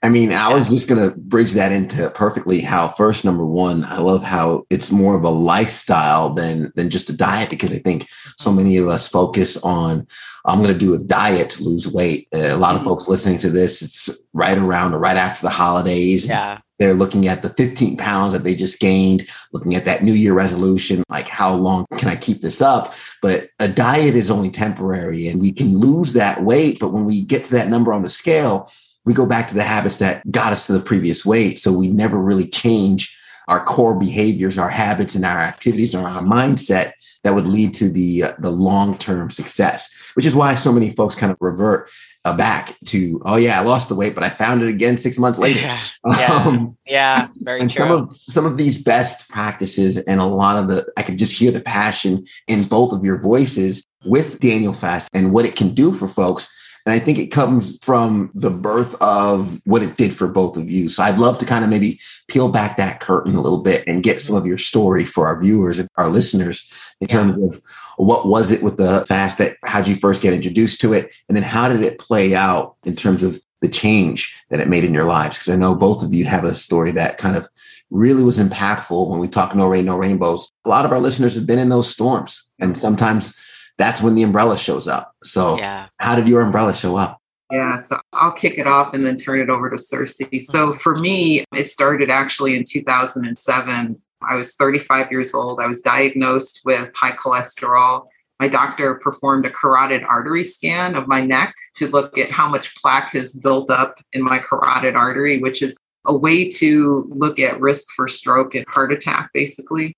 I 0.04 0.10
mean, 0.10 0.34
I 0.34 0.54
was 0.54 0.70
just 0.70 0.90
going 0.90 1.10
to 1.10 1.18
bridge 1.18 1.54
that 1.54 1.72
into 1.72 2.10
perfectly 2.10 2.60
how 2.60 2.90
first 2.90 3.24
number 3.24 3.46
one, 3.46 3.86
I 3.86 4.00
love 4.00 4.22
how 4.22 4.66
it's 4.70 4.92
more 4.92 5.16
of 5.16 5.24
a 5.24 5.30
lifestyle 5.30 6.34
than 6.34 6.74
than 6.76 6.90
just 6.90 7.10
a 7.10 7.16
diet 7.16 7.50
because 7.50 7.72
I 7.72 7.80
think 7.80 8.10
so 8.38 8.52
many 8.52 8.76
of 8.76 8.90
us 8.90 9.08
focus 9.08 9.56
on 9.64 10.06
I'm 10.46 10.62
going 10.62 10.74
to 10.74 10.78
do 10.78 10.94
a 10.94 11.00
diet 11.00 11.52
to 11.52 11.64
lose 11.64 11.88
weight. 11.88 12.28
Uh, 12.36 12.40
a 12.40 12.58
lot 12.58 12.76
of 12.76 12.82
mm-hmm. 12.82 12.90
folks 12.90 13.08
listening 13.08 13.38
to 13.40 13.50
this, 13.50 13.82
it's 13.82 14.24
right 14.34 14.58
around 14.58 14.94
or 14.94 15.00
right 15.00 15.16
after 15.16 15.44
the 15.44 15.50
holidays. 15.50 16.28
Yeah. 16.28 16.60
They're 16.80 16.94
looking 16.94 17.30
at 17.30 17.42
the 17.42 17.50
15 17.50 17.96
pounds 17.96 18.34
that 18.34 18.44
they 18.44 18.56
just 18.56 18.82
gained, 18.82 19.30
looking 19.54 19.74
at 19.76 19.86
that 19.86 20.04
new 20.04 20.12
year 20.12 20.34
resolution, 20.34 21.04
like 21.08 21.28
how 21.28 21.56
long 21.56 21.86
can 21.98 22.10
I 22.10 22.18
keep 22.18 22.42
this 22.42 22.62
up? 22.62 22.94
But 23.22 23.52
a 23.60 23.70
diet 23.70 24.16
is 24.16 24.30
only 24.30 24.50
temporary 24.50 25.28
and 25.28 25.40
we 25.40 25.54
can 25.54 25.78
lose 25.78 26.12
that 26.12 26.44
weight. 26.44 26.80
But 26.80 26.92
when 26.92 27.06
we 27.06 27.22
get 27.22 27.46
to 27.46 27.52
that 27.52 27.70
number 27.70 27.94
on 27.94 28.02
the 28.02 28.10
scale, 28.10 28.70
we 29.06 29.14
go 29.14 29.26
back 29.26 29.48
to 29.48 29.54
the 29.54 29.64
habits 29.64 29.98
that 29.98 30.30
got 30.32 30.54
us 30.54 30.68
to 30.68 30.74
the 30.74 30.80
previous 30.80 31.26
weight. 31.26 31.60
So 31.60 31.72
we 31.72 31.90
never 31.90 32.18
really 32.18 32.48
change 32.48 33.16
our 33.48 33.64
core 33.64 33.98
behaviors, 34.00 34.58
our 34.58 34.70
habits, 34.70 35.16
and 35.16 35.26
our 35.26 35.40
activities, 35.40 35.94
or 35.94 36.08
our 36.08 36.22
mindset 36.22 36.94
that 37.24 37.34
would 37.34 37.48
lead 37.48 37.74
to 37.76 37.90
the 37.90 38.24
uh, 38.24 38.32
the 38.40 38.50
long 38.50 38.98
term 38.98 39.30
success. 39.30 40.12
Which 40.16 40.26
is 40.26 40.36
why 40.36 40.56
so 40.56 40.72
many 40.72 40.92
folks 40.92 41.16
kind 41.16 41.32
of 41.32 41.38
revert 41.42 41.90
uh, 42.26 42.36
back 42.38 42.76
to, 42.86 43.22
oh 43.26 43.36
yeah, 43.36 43.60
I 43.60 43.64
lost 43.64 43.90
the 43.90 43.96
weight, 43.96 44.16
but 44.16 44.24
I 44.24 44.30
found 44.30 44.62
it 44.62 44.70
again 44.70 44.98
six 44.98 45.18
months 45.18 45.38
later. 45.40 45.60
Yeah, 45.60 45.80
yeah, 46.18 46.44
um, 46.46 46.78
yeah 46.86 47.28
very 47.38 47.60
and 47.60 47.70
true. 47.70 47.86
Some 47.86 47.92
of 47.92 48.18
some 48.18 48.46
of 48.46 48.58
these 48.58 48.82
best 48.82 49.30
practices, 49.30 49.98
and 49.98 50.22
a 50.22 50.26
lot 50.26 50.58
of 50.58 50.70
the, 50.70 50.90
I 50.96 51.04
could 51.04 51.18
just 51.18 51.38
hear 51.38 51.52
the 51.52 51.62
passion 51.62 52.26
in 52.48 52.64
both 52.64 52.94
of 52.94 53.04
your 53.04 53.20
voices 53.20 53.86
with 54.06 54.40
Daniel 54.40 54.74
Fast 54.74 55.10
and 55.14 55.34
what 55.34 55.46
it 55.46 55.56
can 55.56 55.74
do 55.74 55.92
for 55.92 56.08
folks 56.08 56.50
and 56.86 56.94
I 56.94 57.00
think 57.00 57.18
it 57.18 57.28
comes 57.28 57.80
from 57.84 58.30
the 58.34 58.50
birth 58.50 59.02
of 59.02 59.62
what 59.66 59.82
it 59.82 59.96
did 59.96 60.14
for 60.14 60.28
both 60.28 60.58
of 60.58 60.70
you. 60.70 60.90
So 60.90 61.04
I'd 61.04 61.18
love 61.18 61.38
to 61.40 61.46
kind 61.46 61.64
of 61.64 61.70
maybe 61.70 62.00
peel 62.28 62.50
back 62.50 62.76
that 62.78 63.00
curtain 63.00 63.36
a 63.36 63.42
little 63.42 63.64
bit 63.64 63.86
and 63.88 64.04
get 64.04 64.22
some 64.22 64.36
of 64.36 64.46
your 64.46 64.58
story 64.58 65.06
for 65.06 65.28
our 65.28 65.40
viewers 65.40 65.80
and 65.80 65.88
our 65.96 66.10
listeners 66.10 66.70
in 67.00 67.08
terms 67.08 67.42
of 67.42 67.62
what 67.96 68.28
was 68.28 68.52
it 68.52 68.62
with 68.62 68.78
the 68.78 69.06
fast 69.08 69.38
that 69.38 69.56
how'd 69.64 69.88
you 69.88 69.96
first 69.96 70.22
get 70.22 70.34
introduced 70.34 70.82
to 70.82 70.92
it? 70.92 71.14
And 71.30 71.38
then 71.38 71.44
how 71.44 71.70
did 71.70 71.84
it 71.84 72.00
play 72.00 72.36
out 72.36 72.76
in 72.84 72.96
terms 72.96 73.24
of 73.24 73.40
the 73.62 73.70
change 73.70 74.36
that 74.50 74.60
it 74.60 74.68
made 74.68 74.84
in 74.84 74.94
your 74.94 75.06
lives? 75.06 75.38
Because 75.38 75.54
I 75.54 75.56
know 75.56 75.76
both 75.76 76.04
of 76.04 76.14
you 76.14 76.26
have 76.26 76.44
a 76.44 76.54
story 76.54 76.92
that 76.92 77.18
kind 77.18 77.38
of 77.38 77.48
really 77.92 78.24
was 78.24 78.40
impactful 78.40 79.08
when 79.08 79.20
we 79.20 79.28
talk 79.30 79.56
no 79.56 79.68
rain, 79.68 79.86
no 79.86 79.96
rainbows. 79.96 80.52
A 80.66 80.70
lot 80.70 80.84
of 80.84 80.92
our 80.92 81.00
listeners 81.00 81.36
have 81.36 81.48
been 81.48 81.60
in 81.60 81.70
those 81.70 81.90
storms 81.90 82.50
and 82.60 82.78
sometimes 82.78 83.38
that's 83.78 84.02
when 84.02 84.16
the 84.16 84.24
umbrella 84.24 84.58
shows 84.58 84.88
up. 84.88 85.14
So, 85.24 85.58
yeah. 85.58 85.88
how 86.00 86.16
did 86.16 86.28
your 86.28 86.42
umbrella 86.42 86.76
show 86.76 86.96
up? 86.96 87.20
Yeah, 87.52 87.78
so 87.78 87.98
I'll 88.14 88.32
kick 88.32 88.58
it 88.58 88.68
off 88.68 88.94
and 88.94 89.06
then 89.06 89.18
turn 89.18 89.40
it 89.40 89.50
over 89.50 89.70
to 89.70 89.76
Cersei. 89.76 90.40
So, 90.40 90.74
for 90.74 90.96
me, 90.96 91.44
it 91.56 91.64
started 91.66 92.10
actually 92.10 92.56
in 92.56 92.64
2007. 92.68 94.02
I 94.28 94.36
was 94.36 94.56
35 94.56 95.12
years 95.12 95.34
old. 95.34 95.60
I 95.60 95.68
was 95.68 95.82
diagnosed 95.82 96.62
with 96.66 96.92
high 96.96 97.12
cholesterol. 97.12 98.08
My 98.40 98.48
doctor 98.48 98.96
performed 98.96 99.46
a 99.46 99.50
carotid 99.50 100.04
artery 100.04 100.44
scan 100.44 100.96
of 100.96 101.08
my 101.08 101.26
neck 101.26 101.54
to 101.76 101.88
look 101.88 102.18
at 102.18 102.32
how 102.32 102.50
much 102.50 102.76
plaque 102.76 103.10
has 103.12 103.34
built 103.34 103.70
up 103.70 104.00
in 104.14 104.24
my 104.24 104.40
carotid 104.40 104.96
artery, 104.96 105.40
which 105.40 105.62
is 105.62 105.78
a 106.06 106.16
way 106.16 106.50
to 106.50 107.08
look 107.10 107.40
at 107.40 107.62
risk 107.62 107.88
for 107.96 108.08
stroke 108.08 108.56
and 108.56 108.66
heart 108.68 108.92
attack, 108.92 109.30
basically. 109.34 109.96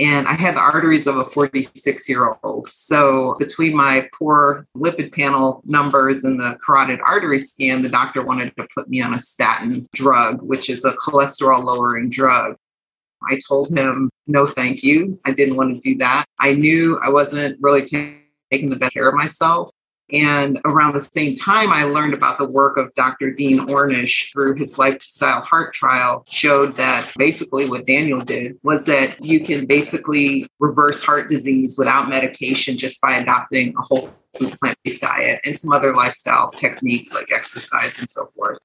And 0.00 0.26
I 0.26 0.32
had 0.32 0.56
the 0.56 0.60
arteries 0.60 1.06
of 1.06 1.16
a 1.16 1.24
46 1.24 2.08
year 2.08 2.38
old. 2.42 2.66
So, 2.66 3.36
between 3.38 3.76
my 3.76 4.08
poor 4.18 4.66
lipid 4.76 5.12
panel 5.12 5.62
numbers 5.66 6.24
and 6.24 6.40
the 6.40 6.58
carotid 6.64 7.00
artery 7.00 7.38
scan, 7.38 7.82
the 7.82 7.90
doctor 7.90 8.22
wanted 8.22 8.56
to 8.56 8.66
put 8.74 8.88
me 8.88 9.02
on 9.02 9.12
a 9.12 9.18
statin 9.18 9.86
drug, 9.94 10.40
which 10.40 10.70
is 10.70 10.84
a 10.86 10.92
cholesterol 10.92 11.62
lowering 11.62 12.08
drug. 12.08 12.56
I 13.28 13.38
told 13.46 13.68
him, 13.68 14.08
no, 14.26 14.46
thank 14.46 14.82
you. 14.82 15.20
I 15.26 15.32
didn't 15.32 15.56
want 15.56 15.74
to 15.74 15.80
do 15.80 15.98
that. 15.98 16.24
I 16.38 16.54
knew 16.54 16.98
I 17.04 17.10
wasn't 17.10 17.58
really 17.60 17.84
taking 17.84 18.70
the 18.70 18.76
best 18.76 18.94
care 18.94 19.08
of 19.08 19.14
myself. 19.14 19.70
And 20.12 20.60
around 20.64 20.94
the 20.94 21.00
same 21.00 21.34
time, 21.34 21.70
I 21.70 21.84
learned 21.84 22.14
about 22.14 22.38
the 22.38 22.48
work 22.48 22.76
of 22.76 22.94
Dr. 22.94 23.32
Dean 23.32 23.58
Ornish 23.66 24.32
through 24.32 24.56
his 24.56 24.78
lifestyle 24.78 25.42
heart 25.42 25.72
trial, 25.72 26.24
showed 26.28 26.76
that 26.76 27.10
basically 27.16 27.68
what 27.68 27.86
Daniel 27.86 28.20
did 28.20 28.58
was 28.62 28.86
that 28.86 29.24
you 29.24 29.40
can 29.40 29.66
basically 29.66 30.46
reverse 30.58 31.02
heart 31.02 31.30
disease 31.30 31.76
without 31.78 32.08
medication 32.08 32.76
just 32.76 33.00
by 33.00 33.16
adopting 33.16 33.74
a 33.76 33.82
whole 33.82 34.10
plant 34.34 34.78
based 34.84 35.02
diet 35.02 35.40
and 35.44 35.58
some 35.58 35.72
other 35.72 35.94
lifestyle 35.94 36.50
techniques 36.50 37.14
like 37.14 37.30
exercise 37.32 37.98
and 37.98 38.08
so 38.08 38.30
forth. 38.36 38.58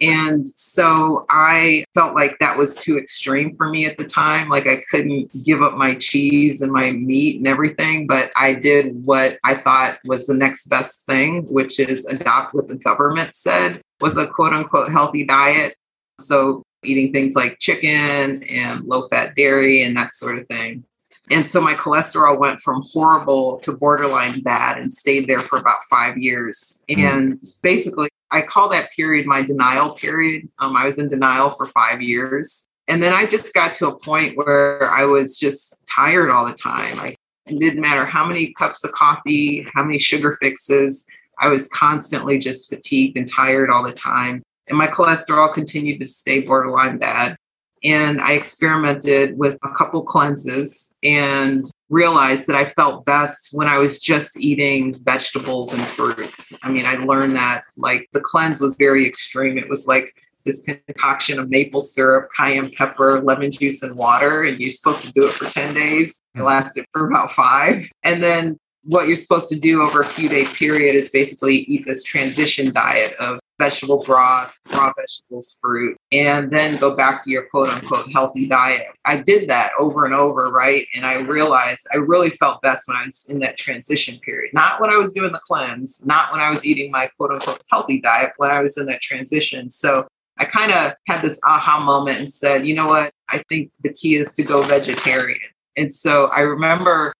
And 0.00 0.46
so 0.46 1.26
I 1.28 1.84
felt 1.94 2.14
like 2.14 2.38
that 2.38 2.56
was 2.56 2.76
too 2.76 2.96
extreme 2.96 3.54
for 3.56 3.68
me 3.68 3.84
at 3.84 3.98
the 3.98 4.04
time. 4.04 4.48
Like 4.48 4.66
I 4.66 4.82
couldn't 4.90 5.42
give 5.42 5.60
up 5.60 5.76
my 5.76 5.94
cheese 5.94 6.62
and 6.62 6.72
my 6.72 6.92
meat 6.92 7.36
and 7.36 7.46
everything, 7.46 8.06
but 8.06 8.30
I 8.34 8.54
did 8.54 9.04
what 9.04 9.38
I 9.44 9.54
thought 9.54 9.98
was 10.04 10.26
the 10.26 10.34
next 10.34 10.68
best 10.68 11.04
thing, 11.04 11.44
which 11.52 11.78
is 11.78 12.06
adopt 12.06 12.54
what 12.54 12.68
the 12.68 12.78
government 12.78 13.34
said 13.34 13.82
was 14.00 14.16
a 14.16 14.26
quote 14.26 14.54
unquote 14.54 14.90
healthy 14.90 15.26
diet. 15.26 15.74
So 16.18 16.62
eating 16.82 17.12
things 17.12 17.34
like 17.34 17.58
chicken 17.58 18.42
and 18.50 18.80
low 18.84 19.06
fat 19.08 19.34
dairy 19.34 19.82
and 19.82 19.96
that 19.96 20.14
sort 20.14 20.38
of 20.38 20.46
thing. 20.48 20.84
And 21.30 21.46
so 21.46 21.60
my 21.60 21.74
cholesterol 21.74 22.38
went 22.38 22.60
from 22.60 22.82
horrible 22.92 23.58
to 23.60 23.72
borderline 23.72 24.40
bad 24.40 24.78
and 24.78 24.92
stayed 24.92 25.28
there 25.28 25.40
for 25.40 25.58
about 25.58 25.84
five 25.88 26.18
years. 26.18 26.84
Hmm. 26.92 27.00
And 27.00 27.42
basically, 27.62 28.08
I 28.30 28.42
call 28.42 28.68
that 28.70 28.90
period 28.92 29.26
my 29.26 29.42
denial 29.42 29.92
period. 29.92 30.48
Um, 30.58 30.76
I 30.76 30.84
was 30.84 30.98
in 30.98 31.08
denial 31.08 31.50
for 31.50 31.66
five 31.66 32.00
years. 32.00 32.66
And 32.88 33.02
then 33.02 33.12
I 33.12 33.26
just 33.26 33.54
got 33.54 33.74
to 33.74 33.88
a 33.88 33.98
point 33.98 34.36
where 34.36 34.88
I 34.90 35.04
was 35.04 35.38
just 35.38 35.82
tired 35.86 36.30
all 36.30 36.44
the 36.44 36.54
time. 36.54 36.98
I, 36.98 37.16
it 37.46 37.58
didn't 37.58 37.80
matter 37.80 38.04
how 38.04 38.26
many 38.26 38.52
cups 38.54 38.84
of 38.84 38.92
coffee, 38.92 39.66
how 39.74 39.84
many 39.84 39.98
sugar 39.98 40.36
fixes, 40.40 41.06
I 41.40 41.48
was 41.48 41.68
constantly 41.68 42.38
just 42.38 42.68
fatigued 42.68 43.16
and 43.16 43.26
tired 43.26 43.70
all 43.70 43.82
the 43.82 43.92
time. 43.92 44.42
And 44.68 44.78
my 44.78 44.86
cholesterol 44.86 45.52
continued 45.52 45.98
to 46.00 46.06
stay 46.06 46.42
borderline 46.42 46.98
bad. 46.98 47.36
And 47.82 48.20
I 48.20 48.32
experimented 48.32 49.38
with 49.38 49.56
a 49.64 49.70
couple 49.70 50.04
cleanses 50.04 50.94
and 51.02 51.64
realized 51.90 52.46
that 52.46 52.56
I 52.56 52.66
felt 52.66 53.04
best 53.04 53.50
when 53.52 53.68
I 53.68 53.78
was 53.78 53.98
just 53.98 54.40
eating 54.40 54.98
vegetables 55.02 55.74
and 55.74 55.82
fruits. 55.82 56.56
I 56.62 56.72
mean, 56.72 56.86
I 56.86 56.94
learned 56.94 57.36
that 57.36 57.64
like 57.76 58.08
the 58.12 58.20
cleanse 58.20 58.60
was 58.60 58.76
very 58.76 59.06
extreme. 59.06 59.58
It 59.58 59.68
was 59.68 59.86
like 59.86 60.14
this 60.44 60.64
concoction 60.64 61.38
of 61.38 61.50
maple 61.50 61.82
syrup, 61.82 62.30
cayenne 62.34 62.70
pepper, 62.70 63.20
lemon 63.20 63.50
juice, 63.50 63.82
and 63.82 63.96
water. 63.96 64.42
And 64.42 64.58
you're 64.58 64.72
supposed 64.72 65.02
to 65.02 65.12
do 65.12 65.26
it 65.26 65.32
for 65.32 65.50
10 65.50 65.74
days. 65.74 66.22
It 66.34 66.42
lasted 66.42 66.86
for 66.92 67.06
about 67.06 67.32
five. 67.32 67.90
And 68.04 68.22
then 68.22 68.56
what 68.84 69.06
you're 69.06 69.16
supposed 69.16 69.50
to 69.50 69.60
do 69.60 69.82
over 69.82 70.00
a 70.00 70.06
few 70.06 70.28
day 70.28 70.44
period 70.44 70.94
is 70.94 71.10
basically 71.10 71.56
eat 71.56 71.84
this 71.86 72.02
transition 72.02 72.72
diet 72.72 73.12
of 73.14 73.38
vegetable 73.60 74.02
broth, 74.04 74.56
raw 74.72 74.92
vegetables, 74.96 75.58
fruit, 75.60 75.96
and 76.10 76.50
then 76.50 76.78
go 76.78 76.96
back 76.96 77.22
to 77.22 77.30
your 77.30 77.42
quote 77.42 77.68
unquote 77.68 78.10
healthy 78.10 78.46
diet. 78.46 78.82
I 79.04 79.20
did 79.20 79.48
that 79.48 79.70
over 79.78 80.06
and 80.06 80.14
over, 80.14 80.50
right? 80.50 80.86
And 80.96 81.06
I 81.06 81.20
realized 81.20 81.86
I 81.92 81.98
really 81.98 82.30
felt 82.30 82.62
best 82.62 82.88
when 82.88 82.96
I 82.96 83.06
was 83.06 83.28
in 83.28 83.38
that 83.40 83.56
transition 83.56 84.18
period. 84.20 84.52
Not 84.54 84.80
when 84.80 84.90
I 84.90 84.96
was 84.96 85.12
doing 85.12 85.32
the 85.32 85.40
cleanse, 85.46 86.04
not 86.06 86.32
when 86.32 86.40
I 86.40 86.50
was 86.50 86.64
eating 86.64 86.90
my 86.90 87.08
quote 87.16 87.32
unquote 87.32 87.62
healthy 87.70 88.00
diet, 88.00 88.32
when 88.38 88.50
I 88.50 88.60
was 88.62 88.76
in 88.78 88.86
that 88.86 89.00
transition. 89.00 89.70
So 89.70 90.08
I 90.38 90.46
kind 90.46 90.72
of 90.72 90.94
had 91.06 91.20
this 91.20 91.38
aha 91.44 91.84
moment 91.84 92.18
and 92.18 92.32
said, 92.32 92.66
you 92.66 92.74
know 92.74 92.88
what? 92.88 93.12
I 93.28 93.42
think 93.50 93.70
the 93.82 93.92
key 93.92 94.14
is 94.14 94.34
to 94.36 94.42
go 94.42 94.62
vegetarian. 94.62 95.38
And 95.76 95.92
so 95.92 96.30
I 96.32 96.40
remember 96.40 97.12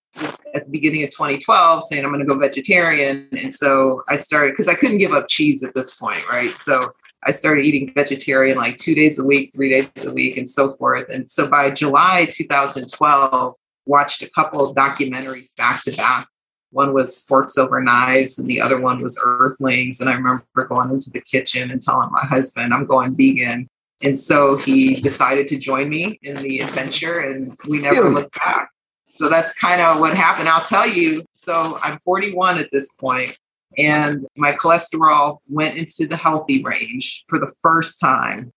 at 0.54 0.64
the 0.64 0.70
beginning 0.70 1.02
of 1.02 1.10
2012 1.10 1.84
saying 1.84 2.04
I'm 2.04 2.10
going 2.10 2.20
to 2.20 2.26
go 2.26 2.38
vegetarian. 2.38 3.28
And 3.32 3.52
so 3.54 4.02
I 4.08 4.16
started 4.16 4.52
because 4.52 4.68
I 4.68 4.74
couldn't 4.74 4.98
give 4.98 5.12
up 5.12 5.28
cheese 5.28 5.62
at 5.64 5.74
this 5.74 5.96
point, 5.96 6.28
right? 6.28 6.58
So 6.58 6.92
I 7.24 7.32
started 7.32 7.64
eating 7.64 7.92
vegetarian 7.94 8.56
like 8.56 8.76
two 8.78 8.94
days 8.94 9.18
a 9.18 9.24
week, 9.24 9.52
three 9.54 9.74
days 9.74 9.90
a 10.06 10.12
week, 10.12 10.38
and 10.38 10.48
so 10.48 10.74
forth. 10.76 11.08
And 11.10 11.30
so 11.30 11.50
by 11.50 11.70
July 11.70 12.26
2012, 12.30 13.54
watched 13.86 14.22
a 14.22 14.30
couple 14.30 14.68
of 14.68 14.76
documentaries 14.76 15.48
back 15.56 15.82
to 15.84 15.96
back. 15.96 16.28
One 16.70 16.94
was 16.94 17.24
Forks 17.24 17.58
Over 17.58 17.82
Knives, 17.82 18.38
and 18.38 18.48
the 18.48 18.60
other 18.60 18.80
one 18.80 19.02
was 19.02 19.20
Earthlings. 19.22 20.00
And 20.00 20.08
I 20.08 20.14
remember 20.14 20.44
going 20.68 20.90
into 20.90 21.10
the 21.10 21.20
kitchen 21.20 21.70
and 21.70 21.82
telling 21.82 22.10
my 22.12 22.24
husband, 22.24 22.72
I'm 22.72 22.86
going 22.86 23.16
vegan. 23.16 23.68
And 24.02 24.18
so 24.18 24.56
he 24.56 25.00
decided 25.00 25.46
to 25.48 25.58
join 25.58 25.88
me 25.88 26.18
in 26.22 26.36
the 26.36 26.60
adventure, 26.60 27.20
and 27.20 27.56
we 27.68 27.80
never 27.80 28.08
looked 28.08 28.38
back. 28.38 28.70
So 29.10 29.28
that's 29.28 29.58
kind 29.58 29.80
of 29.80 29.98
what 29.98 30.16
happened. 30.16 30.48
I'll 30.48 30.64
tell 30.64 30.88
you. 30.88 31.24
So 31.34 31.78
I'm 31.82 31.98
41 32.00 32.58
at 32.58 32.68
this 32.72 32.92
point, 32.94 33.36
and 33.76 34.26
my 34.36 34.52
cholesterol 34.52 35.38
went 35.48 35.76
into 35.76 36.06
the 36.06 36.16
healthy 36.16 36.62
range 36.62 37.24
for 37.28 37.38
the 37.38 37.52
first 37.60 37.98
time. 37.98 38.52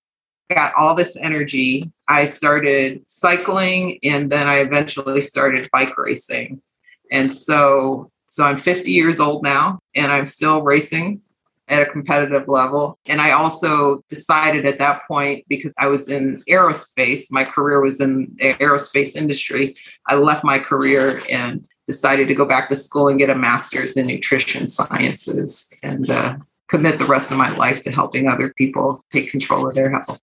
Got 0.52 0.74
all 0.78 0.94
this 0.94 1.18
energy. 1.18 1.92
I 2.08 2.26
started 2.26 3.04
cycling, 3.08 3.98
and 4.04 4.32
then 4.32 4.48
I 4.48 4.58
eventually 4.58 5.22
started 5.22 5.70
bike 5.74 5.98
racing. 5.98 6.62
And 7.12 7.36
so, 7.36 8.12
so 8.28 8.44
I'm 8.44 8.58
50 8.58 8.92
years 8.92 9.20
old 9.20 9.44
now, 9.44 9.80
and 9.96 10.12
I'm 10.12 10.28
still 10.28 10.62
racing 10.62 11.22
at 11.70 11.82
a 11.82 11.90
competitive 11.90 12.48
level. 12.48 13.00
And 13.06 13.22
I 13.22 13.32
also 13.32 14.04
decided 14.10 14.66
at 14.66 14.80
that 14.80 15.04
point, 15.08 15.46
because 15.48 15.74
I 15.80 15.88
was 15.88 16.10
in 16.10 16.44
aerospace, 16.50 17.32
my 17.32 17.44
career 17.44 17.82
was 17.82 18.02
in 18.02 18.34
the 18.36 18.54
aerospace 18.56 19.16
industry, 19.16 19.76
I 20.08 20.16
left 20.16 20.44
my 20.44 20.60
career 20.60 21.22
and 21.30 21.68
decided 21.88 22.28
to 22.28 22.36
go 22.36 22.46
back 22.46 22.70
to 22.70 22.76
school 22.76 23.08
and 23.08 23.20
get 23.20 23.30
a 23.30 23.36
master's 23.36 23.98
in 23.98 24.08
nutrition 24.08 24.68
sciences 24.68 25.74
and 25.84 26.10
uh, 26.10 26.36
commit 26.68 27.00
the 27.00 27.06
rest 27.06 27.32
of 27.32 27.38
my 27.38 27.56
life 27.56 27.82
to 27.82 27.92
helping 27.92 28.28
other 28.28 28.54
people 28.58 29.04
take 29.12 29.32
control 29.32 29.68
of 29.68 29.76
their 29.76 29.92
health. 29.92 30.20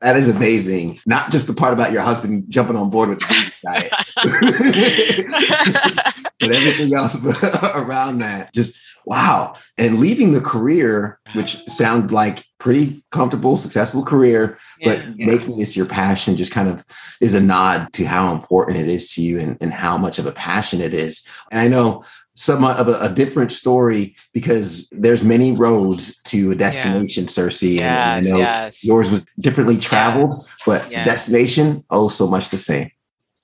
That 0.00 0.16
is 0.16 0.28
amazing. 0.28 1.00
Not 1.06 1.32
just 1.32 1.48
the 1.48 1.54
part 1.54 1.72
about 1.72 1.90
your 1.90 2.02
husband 2.02 2.44
jumping 2.48 2.76
on 2.76 2.88
board 2.88 3.08
with 3.08 3.18
the 3.18 3.52
diet, 3.64 3.92
but 6.40 6.52
everything 6.52 6.94
else 6.94 7.16
around 7.74 8.18
that. 8.18 8.54
Just 8.54 8.76
wow. 9.08 9.54
And 9.78 9.98
leaving 9.98 10.32
the 10.32 10.40
career, 10.40 11.18
which 11.34 11.56
uh-huh. 11.56 11.70
sounded 11.70 12.12
like 12.12 12.44
pretty 12.58 13.02
comfortable, 13.10 13.56
successful 13.56 14.04
career, 14.04 14.58
yeah, 14.80 14.96
but 14.96 15.18
yeah. 15.18 15.26
making 15.26 15.56
this 15.56 15.76
your 15.76 15.86
passion 15.86 16.36
just 16.36 16.52
kind 16.52 16.68
of 16.68 16.84
is 17.20 17.34
a 17.34 17.40
nod 17.40 17.92
to 17.94 18.04
how 18.04 18.32
important 18.32 18.78
it 18.78 18.88
is 18.88 19.12
to 19.14 19.22
you 19.22 19.40
and, 19.40 19.56
and 19.60 19.72
how 19.72 19.96
much 19.96 20.18
of 20.18 20.26
a 20.26 20.32
passion 20.32 20.80
it 20.80 20.92
is. 20.92 21.26
And 21.50 21.60
I 21.60 21.68
know 21.68 22.04
somewhat 22.34 22.76
of 22.76 22.88
a, 22.88 22.98
a 23.00 23.12
different 23.12 23.50
story 23.50 24.14
because 24.34 24.88
there's 24.90 25.24
many 25.24 25.52
roads 25.52 26.20
to 26.22 26.50
a 26.50 26.54
destination, 26.54 27.24
yeah. 27.24 27.28
Cersei. 27.28 27.74
Yes, 27.76 27.82
and 27.82 27.90
I 27.90 28.20
know 28.20 28.38
yes. 28.38 28.84
yours 28.84 29.10
was 29.10 29.24
differently 29.40 29.78
traveled, 29.78 30.46
but 30.66 30.90
destination, 30.90 31.82
oh, 31.90 32.08
so 32.08 32.26
much 32.26 32.50
the 32.50 32.58
same. 32.58 32.90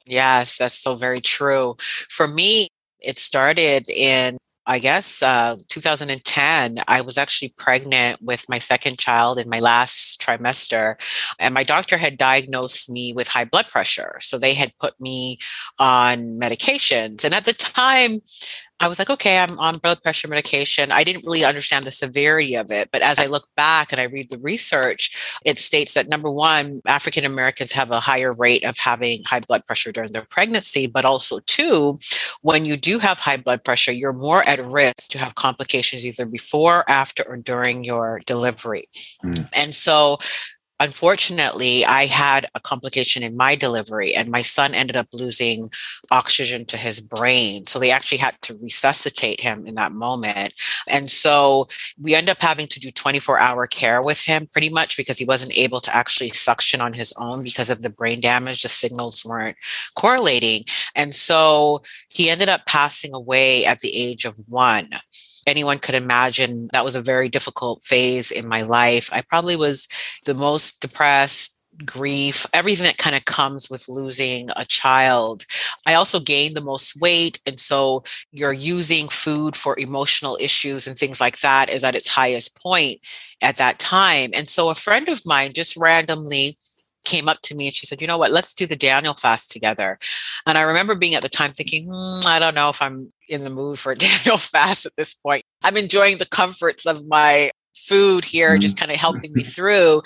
Yes, 0.06 0.58
that's 0.58 0.78
so 0.78 0.94
very 0.94 1.20
true. 1.20 1.76
For 2.10 2.28
me, 2.28 2.68
it 3.00 3.18
started 3.18 3.88
in 3.88 4.36
I 4.66 4.78
guess 4.78 5.22
uh, 5.22 5.56
2010, 5.68 6.78
I 6.88 7.00
was 7.02 7.18
actually 7.18 7.54
pregnant 7.56 8.22
with 8.22 8.48
my 8.48 8.58
second 8.58 8.98
child 8.98 9.38
in 9.38 9.48
my 9.48 9.60
last 9.60 10.20
trimester, 10.20 10.94
and 11.38 11.52
my 11.52 11.62
doctor 11.62 11.96
had 11.98 12.16
diagnosed 12.16 12.90
me 12.90 13.12
with 13.12 13.28
high 13.28 13.44
blood 13.44 13.66
pressure. 13.68 14.18
So 14.20 14.38
they 14.38 14.54
had 14.54 14.76
put 14.78 14.98
me 15.00 15.38
on 15.78 16.38
medications. 16.40 17.24
And 17.24 17.34
at 17.34 17.44
the 17.44 17.52
time, 17.52 18.20
I 18.80 18.88
was 18.88 18.98
like, 18.98 19.10
okay, 19.10 19.38
I'm 19.38 19.58
on 19.60 19.78
blood 19.78 20.02
pressure 20.02 20.26
medication. 20.26 20.90
I 20.90 21.04
didn't 21.04 21.24
really 21.24 21.44
understand 21.44 21.84
the 21.84 21.90
severity 21.90 22.56
of 22.56 22.70
it. 22.70 22.90
But 22.92 23.02
as 23.02 23.18
I 23.18 23.26
look 23.26 23.48
back 23.56 23.92
and 23.92 24.00
I 24.00 24.04
read 24.04 24.30
the 24.30 24.38
research, 24.38 25.16
it 25.44 25.58
states 25.58 25.94
that 25.94 26.08
number 26.08 26.30
one, 26.30 26.82
African 26.86 27.24
Americans 27.24 27.72
have 27.72 27.90
a 27.92 28.00
higher 28.00 28.32
rate 28.32 28.64
of 28.64 28.76
having 28.76 29.22
high 29.24 29.40
blood 29.40 29.64
pressure 29.64 29.92
during 29.92 30.12
their 30.12 30.26
pregnancy. 30.28 30.86
But 30.86 31.04
also, 31.04 31.38
two, 31.46 31.98
when 32.42 32.64
you 32.64 32.76
do 32.76 32.98
have 32.98 33.18
high 33.20 33.36
blood 33.36 33.64
pressure, 33.64 33.92
you're 33.92 34.12
more 34.12 34.46
at 34.48 34.64
risk 34.64 35.10
to 35.10 35.18
have 35.18 35.36
complications 35.36 36.04
either 36.04 36.26
before, 36.26 36.84
after, 36.88 37.22
or 37.28 37.36
during 37.36 37.84
your 37.84 38.20
delivery. 38.26 38.88
Mm. 39.24 39.48
And 39.54 39.74
so 39.74 40.18
unfortunately, 40.80 41.84
I 41.84 42.06
had 42.06 42.46
a 42.54 42.60
complication 42.60 43.22
in 43.22 43.36
my 43.36 43.54
delivery, 43.54 44.14
and 44.14 44.30
my 44.30 44.42
son 44.42 44.74
ended 44.74 44.96
up 44.96 45.08
losing 45.12 45.70
oxygen 46.10 46.64
to 46.66 46.76
his 46.76 47.00
brain. 47.00 47.66
So 47.66 47.78
they 47.78 47.90
actually 47.90 48.18
had 48.18 48.40
to 48.42 48.58
resuscitate 48.60 49.40
him 49.40 49.66
in 49.66 49.76
that 49.76 49.92
moment. 49.92 50.54
And 50.88 51.10
so 51.10 51.68
we 52.00 52.14
end 52.14 52.28
up 52.28 52.40
having 52.40 52.66
to 52.68 52.80
do 52.80 52.90
24 52.90 53.38
hour 53.38 53.66
care 53.66 54.02
with 54.02 54.20
him 54.20 54.46
pretty 54.52 54.70
much 54.70 54.96
because 54.96 55.18
he 55.18 55.24
wasn't 55.24 55.56
able 55.56 55.80
to 55.80 55.94
actually 55.94 56.30
suction 56.30 56.80
on 56.80 56.92
his 56.92 57.12
own 57.18 57.42
because 57.42 57.70
of 57.70 57.82
the 57.82 57.90
brain 57.90 58.20
damage. 58.20 58.62
The 58.62 58.68
signals 58.68 59.24
weren't 59.24 59.56
correlating. 59.94 60.64
And 60.94 61.14
so 61.14 61.82
he 62.08 62.30
ended 62.30 62.48
up 62.48 62.66
passing 62.66 63.14
away 63.14 63.64
at 63.64 63.80
the 63.80 63.94
age 63.96 64.24
of 64.24 64.36
one 64.48 64.88
anyone 65.46 65.78
could 65.78 65.94
imagine 65.94 66.68
that 66.72 66.84
was 66.84 66.96
a 66.96 67.02
very 67.02 67.28
difficult 67.28 67.82
phase 67.82 68.30
in 68.30 68.46
my 68.46 68.62
life. 68.62 69.10
I 69.12 69.22
probably 69.22 69.56
was 69.56 69.88
the 70.24 70.34
most 70.34 70.80
depressed, 70.80 71.60
grief, 71.84 72.46
everything 72.52 72.84
that 72.84 72.98
kind 72.98 73.16
of 73.16 73.24
comes 73.24 73.68
with 73.68 73.88
losing 73.88 74.50
a 74.56 74.64
child. 74.64 75.44
I 75.86 75.94
also 75.94 76.20
gained 76.20 76.56
the 76.56 76.60
most 76.60 77.00
weight. 77.00 77.40
And 77.46 77.58
so 77.58 78.04
you're 78.30 78.52
using 78.52 79.08
food 79.08 79.56
for 79.56 79.78
emotional 79.78 80.38
issues 80.40 80.86
and 80.86 80.96
things 80.96 81.20
like 81.20 81.40
that 81.40 81.70
is 81.70 81.84
at 81.84 81.96
its 81.96 82.08
highest 82.08 82.60
point 82.60 83.00
at 83.42 83.56
that 83.56 83.78
time. 83.78 84.30
And 84.34 84.48
so 84.48 84.68
a 84.68 84.74
friend 84.74 85.08
of 85.08 85.26
mine 85.26 85.52
just 85.52 85.76
randomly 85.76 86.56
came 87.04 87.28
up 87.28 87.40
to 87.42 87.54
me 87.54 87.66
and 87.66 87.74
she 87.74 87.86
said, 87.86 88.00
You 88.00 88.08
know 88.08 88.18
what, 88.18 88.30
let's 88.30 88.54
do 88.54 88.66
the 88.66 88.76
Daniel 88.76 89.14
fast 89.14 89.50
together. 89.50 89.98
And 90.46 90.58
I 90.58 90.62
remember 90.62 90.94
being 90.94 91.14
at 91.14 91.22
the 91.22 91.28
time 91.28 91.52
thinking, 91.52 91.86
hmm, 91.86 92.26
I 92.26 92.38
don't 92.38 92.54
know 92.54 92.68
if 92.68 92.80
I'm 92.82 93.12
in 93.28 93.44
the 93.44 93.50
mood 93.50 93.78
for 93.78 93.92
a 93.92 93.96
Daniel 93.96 94.38
fast 94.38 94.86
at 94.86 94.96
this 94.96 95.14
point. 95.14 95.44
I'm 95.62 95.76
enjoying 95.76 96.18
the 96.18 96.26
comforts 96.26 96.86
of 96.86 97.06
my 97.06 97.50
food 97.74 98.24
here, 98.24 98.56
just 98.58 98.76
mm-hmm. 98.76 98.86
kind 98.86 98.92
of 98.92 99.00
helping 99.00 99.32
me 99.32 99.42
through. 99.42 100.02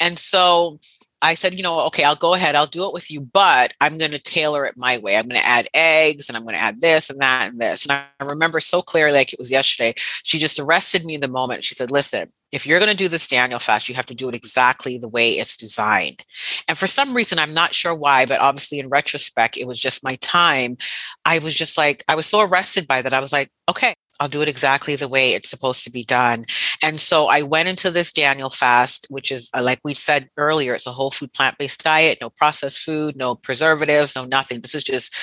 And 0.00 0.18
so 0.18 0.78
I 1.22 1.34
said, 1.34 1.54
you 1.54 1.62
know, 1.62 1.86
okay, 1.86 2.04
I'll 2.04 2.14
go 2.14 2.34
ahead, 2.34 2.54
I'll 2.54 2.66
do 2.66 2.86
it 2.86 2.92
with 2.92 3.10
you, 3.10 3.20
but 3.20 3.72
I'm 3.80 3.98
going 3.98 4.10
to 4.10 4.18
tailor 4.18 4.64
it 4.66 4.76
my 4.76 4.98
way. 4.98 5.16
I'm 5.16 5.26
going 5.26 5.40
to 5.40 5.46
add 5.46 5.66
eggs 5.72 6.28
and 6.28 6.36
I'm 6.36 6.42
going 6.44 6.54
to 6.54 6.60
add 6.60 6.80
this 6.80 7.08
and 7.08 7.20
that 7.20 7.50
and 7.50 7.60
this. 7.60 7.84
And 7.84 7.92
I 7.92 8.24
remember 8.24 8.60
so 8.60 8.82
clearly, 8.82 9.16
like 9.16 9.32
it 9.32 9.38
was 9.38 9.50
yesterday, 9.50 9.94
she 10.22 10.38
just 10.38 10.58
arrested 10.58 11.04
me 11.04 11.14
in 11.14 11.22
the 11.22 11.28
moment. 11.28 11.64
She 11.64 11.74
said, 11.74 11.90
listen, 11.90 12.30
if 12.52 12.66
you're 12.66 12.78
going 12.78 12.90
to 12.90 12.96
do 12.96 13.08
this 13.08 13.28
Daniel 13.28 13.58
fast, 13.58 13.88
you 13.88 13.94
have 13.94 14.06
to 14.06 14.14
do 14.14 14.28
it 14.28 14.36
exactly 14.36 14.98
the 14.98 15.08
way 15.08 15.32
it's 15.32 15.56
designed. 15.56 16.24
And 16.68 16.78
for 16.78 16.86
some 16.86 17.14
reason, 17.14 17.38
I'm 17.38 17.54
not 17.54 17.74
sure 17.74 17.94
why, 17.94 18.24
but 18.24 18.40
obviously 18.40 18.78
in 18.78 18.88
retrospect, 18.88 19.56
it 19.56 19.66
was 19.66 19.80
just 19.80 20.04
my 20.04 20.16
time. 20.20 20.76
I 21.24 21.38
was 21.40 21.54
just 21.54 21.76
like, 21.76 22.04
I 22.08 22.14
was 22.14 22.26
so 22.26 22.46
arrested 22.46 22.86
by 22.86 23.02
that. 23.02 23.12
I 23.12 23.20
was 23.20 23.32
like, 23.32 23.50
okay, 23.68 23.94
I'll 24.20 24.28
do 24.28 24.42
it 24.42 24.48
exactly 24.48 24.96
the 24.96 25.08
way 25.08 25.32
it's 25.32 25.50
supposed 25.50 25.84
to 25.84 25.90
be 25.90 26.04
done. 26.04 26.46
And 26.82 26.98
so 27.00 27.26
I 27.26 27.42
went 27.42 27.68
into 27.68 27.90
this 27.90 28.12
Daniel 28.12 28.50
fast, 28.50 29.06
which 29.10 29.30
is 29.30 29.50
uh, 29.52 29.62
like 29.62 29.80
we 29.84 29.94
said 29.94 30.28
earlier, 30.36 30.74
it's 30.74 30.86
a 30.86 30.92
whole 30.92 31.10
food 31.10 31.32
plant 31.34 31.58
based 31.58 31.82
diet, 31.82 32.18
no 32.20 32.30
processed 32.30 32.80
food, 32.80 33.16
no 33.16 33.34
preservatives, 33.34 34.16
no 34.16 34.24
nothing. 34.24 34.60
This 34.60 34.74
is 34.74 34.84
just 34.84 35.14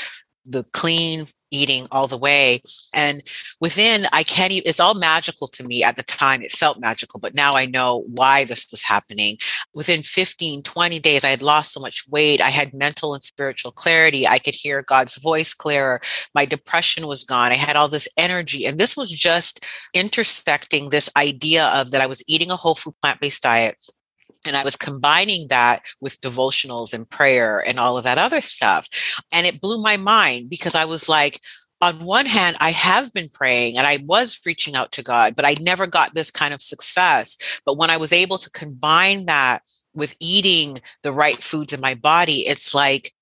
the 0.46 0.64
clean 0.74 1.26
eating 1.54 1.88
all 1.92 2.08
the 2.08 2.18
way. 2.18 2.62
And 2.94 3.22
within, 3.62 4.08
I 4.12 4.24
can't 4.24 4.52
even, 4.52 4.68
it's 4.68 4.80
all 4.80 4.96
magical 4.96 5.48
to 5.48 5.64
me 5.64 5.84
at 5.84 5.96
the 5.96 6.04
time. 6.04 6.42
It 6.42 6.52
felt 6.52 6.80
magical, 6.80 7.20
but 7.20 7.36
now 7.36 7.54
I 7.54 7.66
know 7.66 8.04
why 8.08 8.44
this 8.44 8.68
was 8.72 8.82
happening. 8.82 9.38
Within 9.74 10.02
15, 10.02 10.64
20 10.64 11.00
days, 11.00 11.24
I 11.24 11.30
had 11.30 11.44
lost 11.44 11.72
so 11.72 11.80
much 11.80 12.08
weight. 12.10 12.42
I 12.42 12.50
had 12.50 12.74
mental 12.74 13.14
and 13.14 13.24
spiritual 13.24 13.72
clarity. 13.72 14.28
I 14.28 14.40
could 14.40 14.56
hear 14.56 14.82
God's 14.82 15.16
voice 15.18 15.54
clearer. 15.54 16.02
My 16.34 16.46
depression 16.46 17.08
was 17.08 17.24
gone. 17.24 17.52
I 17.52 17.56
had 17.56 17.76
all 17.76 17.88
this 17.88 18.08
energy. 18.18 18.66
And 18.66 18.80
this 18.80 18.98
was 18.98 19.12
just 19.12 19.64
intersecting 19.94 20.90
this 20.90 21.10
idea 21.16 21.68
of 21.68 21.92
that 21.92 22.02
I 22.02 22.08
was 22.08 22.24
eating 22.28 22.50
a 22.50 22.58
whole 22.58 22.76
food 22.76 22.96
plant 23.02 23.22
based 23.22 23.44
diet 23.44 23.78
and 24.46 24.56
I 24.56 24.64
was 24.64 24.76
combining 24.76 25.48
that 25.50 25.84
with 26.02 26.22
devotionals 26.22 26.94
and 26.94 27.10
prayer 27.10 27.60
and 27.66 27.80
all 27.80 27.98
of 27.98 28.04
that 28.04 28.18
other 28.18 28.42
stuff. 28.42 28.88
And 29.32 29.46
it 29.46 29.62
blew 29.62 29.82
my 29.82 29.98
mind 29.98 30.50
because 30.50 30.76
I 30.76 30.86
was 30.86 31.08
like, 31.10 31.40
on 31.82 32.06
one 32.06 32.26
hand, 32.26 32.56
I 32.60 32.72
have 32.72 33.12
been 33.14 33.30
praying 33.30 33.78
and 33.78 33.86
I 33.86 34.00
was 34.06 34.40
reaching 34.46 34.76
out 34.76 34.94
to 34.94 35.04
God, 35.04 35.36
but 35.36 35.46
I 35.46 35.56
never 35.60 35.86
got 35.86 36.14
this 36.14 36.32
kind 36.32 36.54
of 36.54 36.62
success. 36.62 37.38
But 37.66 37.78
when 37.78 37.90
I 37.90 37.98
was 37.98 38.14
able 38.14 38.38
to 38.38 38.50
combine 38.52 39.26
that 39.26 39.64
with 39.94 40.16
eating 40.20 40.80
the 41.02 41.12
right 41.12 41.44
foods 41.44 41.74
in 41.74 41.82
my 41.82 41.94
body, 41.94 42.48
it's 42.48 42.74
like, 42.74 43.14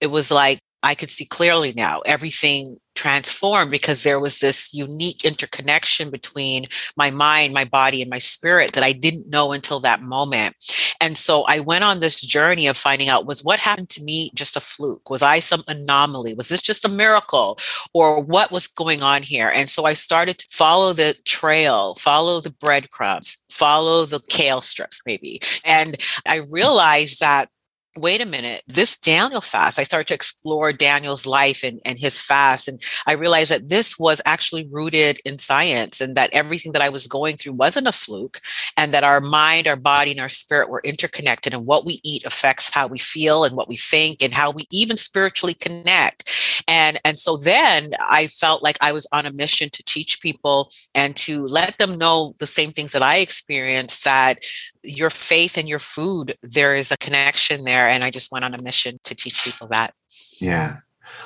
it 0.00 0.08
was 0.08 0.30
like 0.30 0.58
I 0.82 0.94
could 0.94 1.10
see 1.10 1.24
clearly 1.24 1.72
now 1.72 2.00
everything 2.00 2.76
transformed 2.96 3.70
because 3.70 4.02
there 4.02 4.18
was 4.18 4.38
this 4.38 4.74
unique 4.74 5.24
interconnection 5.24 6.10
between 6.10 6.66
my 6.96 7.10
mind, 7.10 7.54
my 7.54 7.64
body, 7.64 8.02
and 8.02 8.10
my 8.10 8.18
spirit 8.18 8.72
that 8.72 8.82
I 8.82 8.92
didn't 8.92 9.28
know 9.28 9.52
until 9.52 9.78
that 9.80 10.02
moment. 10.02 10.56
And 11.00 11.16
so 11.16 11.44
I 11.46 11.60
went 11.60 11.84
on 11.84 12.00
this 12.00 12.20
journey 12.20 12.66
of 12.66 12.76
finding 12.76 13.08
out 13.08 13.26
was 13.26 13.44
what 13.44 13.58
happened 13.58 13.90
to 13.90 14.02
me 14.02 14.30
just 14.34 14.56
a 14.56 14.60
fluke? 14.60 15.10
Was 15.10 15.22
I 15.22 15.38
some 15.38 15.62
anomaly? 15.68 16.34
Was 16.34 16.48
this 16.48 16.62
just 16.62 16.84
a 16.84 16.88
miracle? 16.88 17.58
Or 17.92 18.20
what 18.20 18.50
was 18.50 18.66
going 18.66 19.02
on 19.02 19.22
here? 19.22 19.52
And 19.54 19.68
so 19.68 19.84
I 19.84 19.92
started 19.92 20.38
to 20.38 20.46
follow 20.50 20.92
the 20.92 21.14
trail, 21.24 21.94
follow 21.96 22.40
the 22.40 22.50
breadcrumbs, 22.50 23.44
follow 23.50 24.04
the 24.06 24.20
kale 24.28 24.60
strips, 24.60 25.02
maybe. 25.06 25.40
And 25.64 25.96
I 26.26 26.42
realized 26.50 27.20
that 27.20 27.48
wait 27.96 28.20
a 28.20 28.26
minute, 28.26 28.62
this 28.66 28.96
Daniel 28.96 29.40
fast, 29.40 29.78
I 29.78 29.82
started 29.82 30.08
to 30.08 30.14
explore 30.14 30.72
Daniel's 30.72 31.26
life 31.26 31.62
and, 31.62 31.80
and 31.84 31.98
his 31.98 32.20
fast. 32.20 32.68
And 32.68 32.80
I 33.06 33.14
realized 33.14 33.50
that 33.50 33.68
this 33.68 33.98
was 33.98 34.20
actually 34.24 34.68
rooted 34.70 35.20
in 35.24 35.38
science 35.38 36.00
and 36.00 36.16
that 36.16 36.30
everything 36.32 36.72
that 36.72 36.82
I 36.82 36.88
was 36.88 37.06
going 37.06 37.36
through 37.36 37.54
wasn't 37.54 37.88
a 37.88 37.92
fluke 37.92 38.40
and 38.76 38.92
that 38.92 39.04
our 39.04 39.20
mind, 39.20 39.66
our 39.66 39.76
body, 39.76 40.12
and 40.12 40.20
our 40.20 40.28
spirit 40.28 40.68
were 40.68 40.82
interconnected. 40.84 41.54
And 41.54 41.66
what 41.66 41.86
we 41.86 42.00
eat 42.04 42.24
affects 42.24 42.72
how 42.72 42.86
we 42.86 42.98
feel 42.98 43.44
and 43.44 43.56
what 43.56 43.68
we 43.68 43.76
think 43.76 44.22
and 44.22 44.32
how 44.32 44.50
we 44.50 44.66
even 44.70 44.96
spiritually 44.96 45.54
connect. 45.54 46.30
And, 46.68 47.00
and 47.04 47.18
so 47.18 47.36
then 47.36 47.90
I 48.00 48.26
felt 48.26 48.62
like 48.62 48.78
I 48.80 48.92
was 48.92 49.06
on 49.12 49.26
a 49.26 49.32
mission 49.32 49.70
to 49.70 49.82
teach 49.84 50.20
people 50.20 50.70
and 50.94 51.16
to 51.16 51.46
let 51.46 51.78
them 51.78 51.98
know 51.98 52.34
the 52.38 52.46
same 52.46 52.70
things 52.70 52.92
that 52.92 53.02
I 53.02 53.18
experienced 53.18 54.04
that 54.04 54.38
your 54.86 55.10
faith 55.10 55.58
and 55.58 55.68
your 55.68 55.78
food, 55.78 56.36
there 56.42 56.76
is 56.76 56.90
a 56.90 56.96
connection 56.96 57.64
there. 57.64 57.88
And 57.88 58.04
I 58.04 58.10
just 58.10 58.30
went 58.30 58.44
on 58.44 58.54
a 58.54 58.62
mission 58.62 58.98
to 59.04 59.14
teach 59.14 59.44
people 59.44 59.66
that. 59.68 59.94
Yeah. 60.40 60.76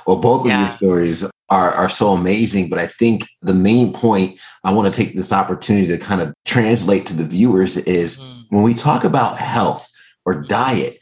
Well, 0.07 0.16
both 0.16 0.42
of 0.42 0.46
yeah. 0.46 0.68
your 0.68 0.77
stories 0.77 1.25
are, 1.49 1.70
are 1.70 1.88
so 1.88 2.09
amazing, 2.11 2.70
but 2.70 2.79
I 2.79 2.87
think 2.87 3.29
the 3.42 3.55
main 3.55 3.92
point 3.92 4.40
I 4.64 4.73
want 4.73 4.92
to 4.92 4.96
take 4.96 5.16
this 5.16 5.33
opportunity 5.33 5.87
to 5.88 5.99
kind 5.99 6.20
of 6.20 6.35
translate 6.44 7.07
to 7.07 7.14
the 7.14 7.25
viewers 7.25 7.77
is 7.77 8.20
mm. 8.20 8.44
when 8.51 8.62
we 8.62 8.75
talk 8.75 9.05
about 9.05 9.38
health 9.38 9.88
or 10.25 10.42
diet, 10.42 10.99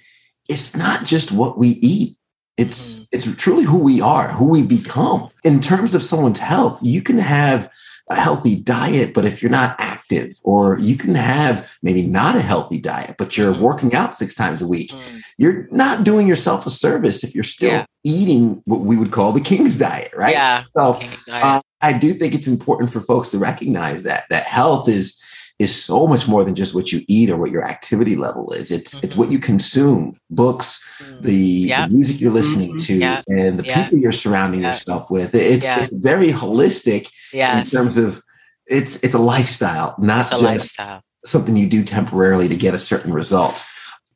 it's 0.49 0.77
not 0.77 1.05
just 1.05 1.33
what 1.33 1.59
we 1.59 1.68
eat. 1.68 2.16
It's 2.57 3.01
mm. 3.01 3.07
it's 3.12 3.37
truly 3.37 3.64
who 3.64 3.83
we 3.83 4.01
are, 4.01 4.33
who 4.33 4.51
we 4.51 4.62
become. 4.62 5.29
In 5.44 5.61
terms 5.61 5.94
of 5.94 6.03
someone's 6.03 6.40
health, 6.40 6.81
you 6.83 7.03
can 7.03 7.18
have 7.18 7.71
a 8.11 8.14
healthy 8.14 8.57
diet, 8.57 9.12
but 9.12 9.25
if 9.25 9.42
you're 9.42 9.51
not 9.51 9.79
active, 10.09 10.37
or 10.42 10.79
you 10.79 10.97
can 10.97 11.14
have 11.14 11.71
maybe 11.83 12.03
not 12.03 12.37
a 12.37 12.40
healthy 12.40 12.81
diet, 12.81 13.16
but 13.18 13.37
you're 13.37 13.55
mm. 13.55 13.61
working 13.61 13.94
out 13.94 14.14
six 14.14 14.35
times 14.35 14.62
a 14.62 14.66
week, 14.66 14.90
mm. 14.90 15.23
you're 15.37 15.68
not 15.71 16.05
doing 16.05 16.27
yourself 16.27 16.66
a 16.66 16.71
service 16.71 17.25
if 17.25 17.35
you're 17.35 17.44
still 17.44 17.71
yeah. 17.71 17.85
eating 18.05 18.62
what 18.64 18.81
we 18.81 18.97
would 18.97 19.11
call 19.11 19.33
the 19.33 19.40
king's 19.40 19.79
diet, 19.79 20.12
right? 20.16 20.33
Yeah. 20.33 20.64
So 20.71 20.99
uh, 21.31 21.61
I 21.81 21.92
do 21.92 22.14
think 22.14 22.35
it's 22.35 22.47
important 22.49 22.92
for 22.92 23.01
folks 23.01 23.31
to 23.31 23.38
recognize 23.38 24.03
that 24.05 24.25
that 24.31 24.44
health 24.44 24.88
is 24.88 25.23
is 25.59 25.75
so 25.75 26.07
much 26.07 26.29
more 26.29 26.44
than 26.44 26.55
just 26.55 26.73
what 26.73 26.92
you 26.92 27.05
eat 27.09 27.29
or 27.29 27.37
what 27.37 27.51
your 27.51 27.66
activity 27.66 28.14
level 28.14 28.53
is. 28.53 28.71
It's 28.71 28.94
mm-hmm. 28.94 29.07
it's 29.07 29.16
what 29.16 29.31
you 29.31 29.40
consume, 29.40 30.16
books, 30.31 30.81
mm. 31.03 31.23
the, 31.23 31.35
yep. 31.35 31.88
the, 31.88 31.94
music 31.97 32.21
you're 32.21 32.33
listening 32.33 32.71
mm-hmm. 32.71 32.94
to, 32.94 32.94
yep. 32.94 33.25
and 33.27 33.59
the 33.59 33.64
yep. 33.64 33.85
people 33.85 33.99
you're 33.99 34.12
surrounding 34.12 34.62
yourself 34.62 35.11
with. 35.11 35.35
It's, 35.35 35.66
it's 35.68 35.90
very 35.90 36.29
holistic 36.29 37.11
yes. 37.33 37.73
in 37.73 37.79
terms 37.79 37.99
of 37.99 38.23
it's 38.68 39.02
it's 39.02 39.14
a 39.14 39.18
lifestyle, 39.18 39.94
not 39.98 40.26
it's 40.26 40.33
a 40.33 40.38
lifestyle. 40.38 41.02
something 41.24 41.57
you 41.57 41.66
do 41.66 41.85
temporarily 41.85 42.48
to 42.48 42.57
get 42.57 42.74
a 42.74 42.81
certain 42.81 43.12
result. 43.12 43.64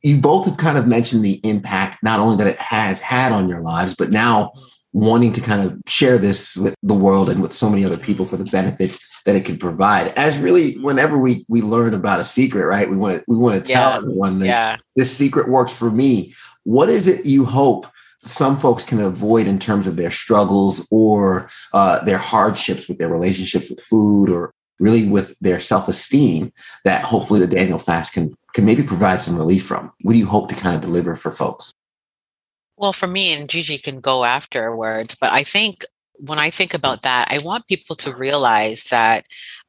You 0.02 0.20
both 0.20 0.46
have 0.46 0.56
kind 0.56 0.78
of 0.78 0.86
mentioned 0.86 1.24
the 1.24 1.40
impact 1.44 2.02
not 2.02 2.20
only 2.20 2.36
that 2.36 2.46
it 2.46 2.58
has 2.58 3.00
had 3.00 3.32
on 3.32 3.48
your 3.48 3.60
lives, 3.60 3.94
but 3.94 4.10
now 4.10 4.52
wanting 4.92 5.32
to 5.32 5.40
kind 5.40 5.62
of 5.62 5.80
share 5.86 6.18
this 6.18 6.56
with 6.56 6.74
the 6.82 6.94
world 6.94 7.30
and 7.30 7.40
with 7.40 7.52
so 7.52 7.70
many 7.70 7.84
other 7.84 7.96
people 7.96 8.26
for 8.26 8.36
the 8.36 8.44
benefits 8.44 9.08
that 9.24 9.36
it 9.36 9.44
can 9.44 9.56
provide. 9.56 10.08
As 10.18 10.38
really, 10.38 10.76
whenever 10.78 11.18
we 11.18 11.44
we 11.48 11.62
learn 11.62 11.94
about 11.94 12.20
a 12.20 12.24
secret, 12.24 12.66
right? 12.66 12.88
We 12.88 12.96
want 12.96 13.18
to 13.18 13.24
we 13.28 13.36
want 13.36 13.64
to 13.64 13.72
tell 13.72 13.90
yeah. 13.90 13.96
everyone 13.96 14.38
that 14.40 14.46
yeah. 14.46 14.76
this 14.96 15.16
secret 15.16 15.48
works 15.48 15.72
for 15.72 15.90
me. 15.90 16.34
What 16.64 16.88
is 16.88 17.08
it 17.08 17.24
you 17.24 17.44
hope 17.44 17.86
some 18.22 18.58
folks 18.58 18.84
can 18.84 19.00
avoid 19.00 19.46
in 19.46 19.58
terms 19.58 19.86
of 19.86 19.96
their 19.96 20.10
struggles 20.10 20.86
or 20.90 21.48
uh, 21.72 22.04
their 22.04 22.18
hardships 22.18 22.88
with 22.88 22.98
their 22.98 23.08
relationships 23.08 23.68
with 23.68 23.80
food 23.80 24.30
or 24.30 24.52
really 24.78 25.06
with 25.06 25.36
their 25.40 25.60
self-esteem 25.60 26.52
that 26.84 27.02
hopefully 27.02 27.40
the 27.40 27.46
Daniel 27.46 27.78
fast 27.78 28.12
can 28.12 28.34
can 28.54 28.64
maybe 28.64 28.82
provide 28.82 29.20
some 29.20 29.36
relief 29.36 29.64
from? 29.64 29.92
What 30.02 30.12
do 30.12 30.18
you 30.18 30.26
hope 30.26 30.48
to 30.48 30.54
kind 30.54 30.76
of 30.76 30.82
deliver 30.82 31.16
for 31.16 31.30
folks? 31.30 31.72
Well, 32.76 32.92
for 32.92 33.06
me, 33.06 33.32
and 33.32 33.48
Gigi 33.48 33.78
can 33.78 34.00
go 34.00 34.24
afterwards, 34.24 35.16
but 35.18 35.32
I 35.32 35.42
think 35.42 35.84
when 36.14 36.38
I 36.38 36.50
think 36.50 36.74
about 36.74 37.02
that, 37.02 37.28
I 37.30 37.38
want 37.38 37.66
people 37.66 37.96
to 37.96 38.14
realize 38.14 38.84
that 38.84 39.24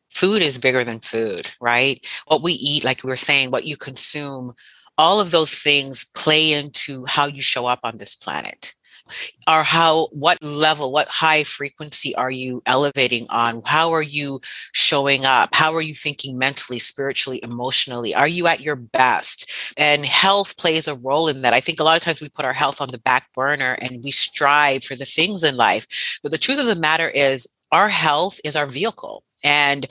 food 0.09 0.41
is 0.41 0.59
bigger 0.59 0.83
than 0.83 0.99
food, 0.99 1.49
right? 1.59 2.05
What 2.27 2.43
we 2.43 2.53
eat, 2.53 2.83
like 2.83 3.03
we 3.03 3.09
were 3.09 3.17
saying, 3.17 3.51
what 3.51 3.65
you 3.65 3.77
consume 3.77 4.53
all 4.97 5.19
of 5.19 5.31
those 5.31 5.55
things 5.55 6.05
play 6.15 6.53
into 6.53 7.05
how 7.05 7.25
you 7.25 7.41
show 7.41 7.65
up 7.65 7.79
on 7.83 7.97
this 7.97 8.15
planet 8.15 8.73
or 9.49 9.63
how 9.63 10.07
what 10.11 10.41
level 10.41 10.91
what 10.91 11.07
high 11.07 11.43
frequency 11.43 12.15
are 12.15 12.31
you 12.31 12.61
elevating 12.65 13.25
on? 13.29 13.61
How 13.65 13.91
are 13.91 14.01
you 14.01 14.41
showing 14.71 15.25
up? 15.25 15.53
How 15.53 15.73
are 15.73 15.81
you 15.81 15.93
thinking 15.93 16.37
mentally 16.37 16.79
spiritually 16.79 17.39
emotionally? 17.43 18.15
Are 18.15 18.27
you 18.27 18.47
at 18.47 18.61
your 18.61 18.75
best? 18.75 19.51
And 19.77 20.05
health 20.05 20.57
plays 20.57 20.87
a 20.87 20.95
role 20.95 21.27
in 21.27 21.41
that. 21.41 21.53
I 21.53 21.59
think 21.59 21.79
a 21.79 21.83
lot 21.83 21.97
of 21.97 22.03
times 22.03 22.21
we 22.21 22.29
put 22.29 22.45
our 22.45 22.53
health 22.53 22.81
on 22.81 22.89
the 22.89 22.99
back 22.99 23.27
burner 23.33 23.77
and 23.81 24.03
we 24.03 24.11
strive 24.11 24.83
for 24.83 24.95
the 24.95 25.05
things 25.05 25.43
in 25.43 25.57
life. 25.57 25.87
But 26.21 26.31
the 26.31 26.37
truth 26.37 26.59
of 26.59 26.65
the 26.65 26.75
matter 26.75 27.09
is 27.09 27.47
our 27.71 27.89
health 27.89 28.39
is 28.43 28.55
our 28.55 28.67
vehicle. 28.67 29.23
And 29.43 29.85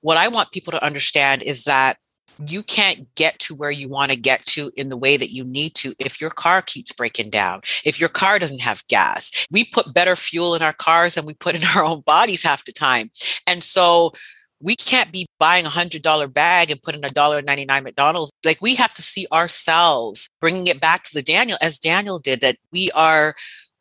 what 0.00 0.16
i 0.16 0.28
want 0.28 0.52
people 0.52 0.70
to 0.70 0.84
understand 0.84 1.42
is 1.42 1.64
that 1.64 1.98
you 2.46 2.62
can't 2.62 3.12
get 3.14 3.38
to 3.40 3.54
where 3.54 3.70
you 3.70 3.88
want 3.88 4.12
to 4.12 4.18
get 4.18 4.44
to 4.46 4.70
in 4.76 4.88
the 4.88 4.96
way 4.96 5.16
that 5.16 5.30
you 5.30 5.44
need 5.44 5.74
to 5.76 5.94
if 5.98 6.20
your 6.20 6.30
car 6.30 6.62
keeps 6.62 6.92
breaking 6.92 7.30
down, 7.30 7.60
if 7.84 8.00
your 8.00 8.08
car 8.08 8.38
doesn't 8.38 8.60
have 8.60 8.86
gas. 8.88 9.46
We 9.50 9.64
put 9.64 9.94
better 9.94 10.16
fuel 10.16 10.54
in 10.54 10.62
our 10.62 10.72
cars 10.72 11.14
than 11.14 11.26
we 11.26 11.34
put 11.34 11.54
in 11.54 11.62
our 11.76 11.84
own 11.84 12.02
bodies 12.02 12.42
half 12.42 12.64
the 12.64 12.72
time. 12.72 13.10
And 13.46 13.62
so 13.62 14.12
we 14.60 14.74
can't 14.74 15.12
be 15.12 15.26
buying 15.38 15.66
a 15.66 15.70
hundred 15.70 16.02
dollar 16.02 16.26
bag 16.26 16.70
and 16.70 16.82
putting 16.82 17.04
a 17.04 17.10
dollar 17.10 17.42
99 17.42 17.84
McDonald's. 17.84 18.32
Like 18.44 18.60
we 18.60 18.74
have 18.74 18.94
to 18.94 19.02
see 19.02 19.26
ourselves 19.32 20.28
bringing 20.40 20.66
it 20.66 20.80
back 20.80 21.04
to 21.04 21.14
the 21.14 21.22
Daniel 21.22 21.58
as 21.62 21.78
Daniel 21.78 22.18
did 22.18 22.40
that 22.40 22.56
we 22.72 22.90
are 22.92 23.34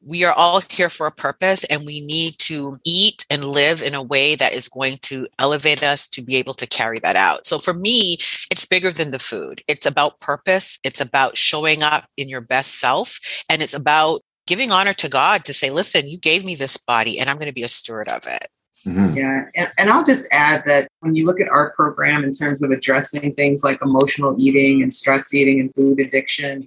we 0.08 0.24
are 0.24 0.34
all 0.34 0.62
here 0.70 0.90
for 0.90 1.06
a 1.06 1.12
purpose 1.12 1.66
and 1.66 1.86
we 1.86 2.00
need 2.00 2.38
to 2.38 2.78
eat 2.86 3.26
and 3.30 3.44
live 3.44 3.82
in 3.82 3.94
a 3.94 4.02
way 4.02 4.36
that 4.36 4.54
is 4.54 4.70
going 4.70 4.98
to 5.02 5.28
elevate 5.38 5.84
us 5.84 6.08
to 6.08 6.22
be 6.22 6.38
able 6.38 6.54
to 6.54 6.66
carry 6.66 6.98
that 7.00 7.18
out. 7.18 7.46
So 7.46 7.60
for 7.60 7.74
me, 7.74 8.18
it's 8.50 8.66
bigger 8.66 8.90
than 8.90 9.12
the 9.12 9.20
food. 9.20 9.62
It's 9.68 9.86
about 9.86 10.22
purpose. 10.22 10.80
It's 10.86 11.02
about 11.02 11.36
showing 11.36 11.84
up 11.84 12.06
in 12.16 12.30
your 12.30 12.40
best 12.40 12.80
self. 12.80 13.20
And 13.50 13.62
it's 13.62 13.74
about 13.74 14.22
giving 14.46 14.72
honor 14.72 14.94
to 14.94 15.10
God 15.10 15.44
to 15.44 15.54
say, 15.54 15.72
listen, 15.72 16.08
you 16.08 16.18
gave 16.18 16.46
me 16.46 16.56
this 16.56 16.78
body 16.78 17.20
and 17.20 17.30
I'm 17.30 17.36
going 17.36 17.48
to 17.50 17.54
be 17.54 17.64
a 17.64 17.68
steward 17.68 18.08
of 18.08 18.26
it. 18.26 18.48
Mm-hmm. 18.86 19.18
Yeah. 19.18 19.44
And, 19.56 19.72
and 19.78 19.90
I'll 19.90 20.06
just 20.06 20.28
add 20.32 20.64
that 20.66 20.88
when 21.02 21.16
you 21.16 21.26
look 21.26 21.42
at 21.42 21.50
our 21.50 21.72
program 21.74 22.24
in 22.24 22.32
terms 22.32 22.64
of 22.64 22.72
addressing 22.72 23.34
things 23.34 23.62
like 23.62 23.80
emotional 23.84 24.38
eating 24.40 24.82
and 24.82 24.94
stress 24.94 25.34
eating 25.34 25.60
and 25.60 25.74
food 25.76 26.00
addiction, 26.00 26.66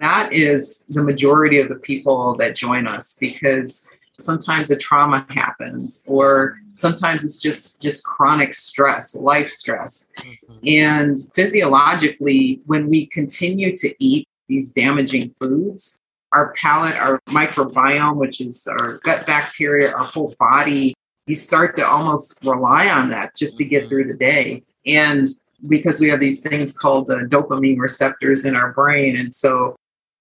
that 0.00 0.32
is 0.32 0.84
the 0.88 1.02
majority 1.02 1.60
of 1.60 1.68
the 1.68 1.78
people 1.78 2.36
that 2.36 2.54
join 2.54 2.86
us 2.86 3.16
because 3.20 3.88
sometimes 4.18 4.70
a 4.70 4.78
trauma 4.78 5.26
happens 5.30 6.04
or 6.08 6.58
sometimes 6.72 7.24
it's 7.24 7.38
just 7.38 7.82
just 7.82 8.04
chronic 8.04 8.54
stress 8.54 9.14
life 9.14 9.48
stress 9.48 10.08
mm-hmm. 10.18 10.58
and 10.66 11.18
physiologically 11.34 12.60
when 12.66 12.88
we 12.88 13.06
continue 13.06 13.76
to 13.76 13.92
eat 13.98 14.28
these 14.48 14.72
damaging 14.72 15.34
foods 15.40 15.98
our 16.32 16.52
palate 16.52 16.96
our 16.96 17.20
microbiome 17.28 18.16
which 18.16 18.40
is 18.40 18.68
our 18.68 18.98
gut 19.04 19.26
bacteria 19.26 19.92
our 19.92 20.04
whole 20.04 20.34
body 20.38 20.94
you 21.26 21.34
start 21.34 21.76
to 21.76 21.84
almost 21.84 22.38
rely 22.44 22.88
on 22.88 23.08
that 23.08 23.34
just 23.36 23.56
to 23.56 23.64
get 23.64 23.80
mm-hmm. 23.80 23.88
through 23.88 24.04
the 24.04 24.16
day 24.16 24.62
and 24.86 25.28
because 25.68 25.98
we 25.98 26.08
have 26.08 26.20
these 26.20 26.46
things 26.46 26.76
called 26.76 27.10
uh, 27.10 27.24
dopamine 27.24 27.78
receptors 27.78 28.44
in 28.44 28.54
our 28.54 28.72
brain 28.72 29.16
and 29.16 29.34
so 29.34 29.74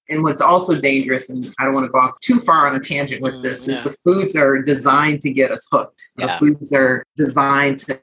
and 0.09 0.23
what's 0.23 0.41
also 0.41 0.79
dangerous, 0.79 1.29
and 1.29 1.53
I 1.59 1.65
don't 1.65 1.73
want 1.73 1.85
to 1.85 1.91
go 1.91 1.99
off 1.99 2.19
too 2.19 2.39
far 2.39 2.67
on 2.67 2.75
a 2.75 2.79
tangent 2.79 3.21
with 3.21 3.35
mm, 3.35 3.43
this, 3.43 3.67
yeah. 3.67 3.75
is 3.75 3.83
the 3.83 3.97
foods 4.03 4.35
are 4.35 4.61
designed 4.61 5.21
to 5.21 5.31
get 5.31 5.51
us 5.51 5.67
hooked. 5.71 6.01
Yeah. 6.17 6.27
The 6.27 6.45
foods 6.45 6.73
are 6.73 7.05
designed 7.15 7.79
to 7.79 7.93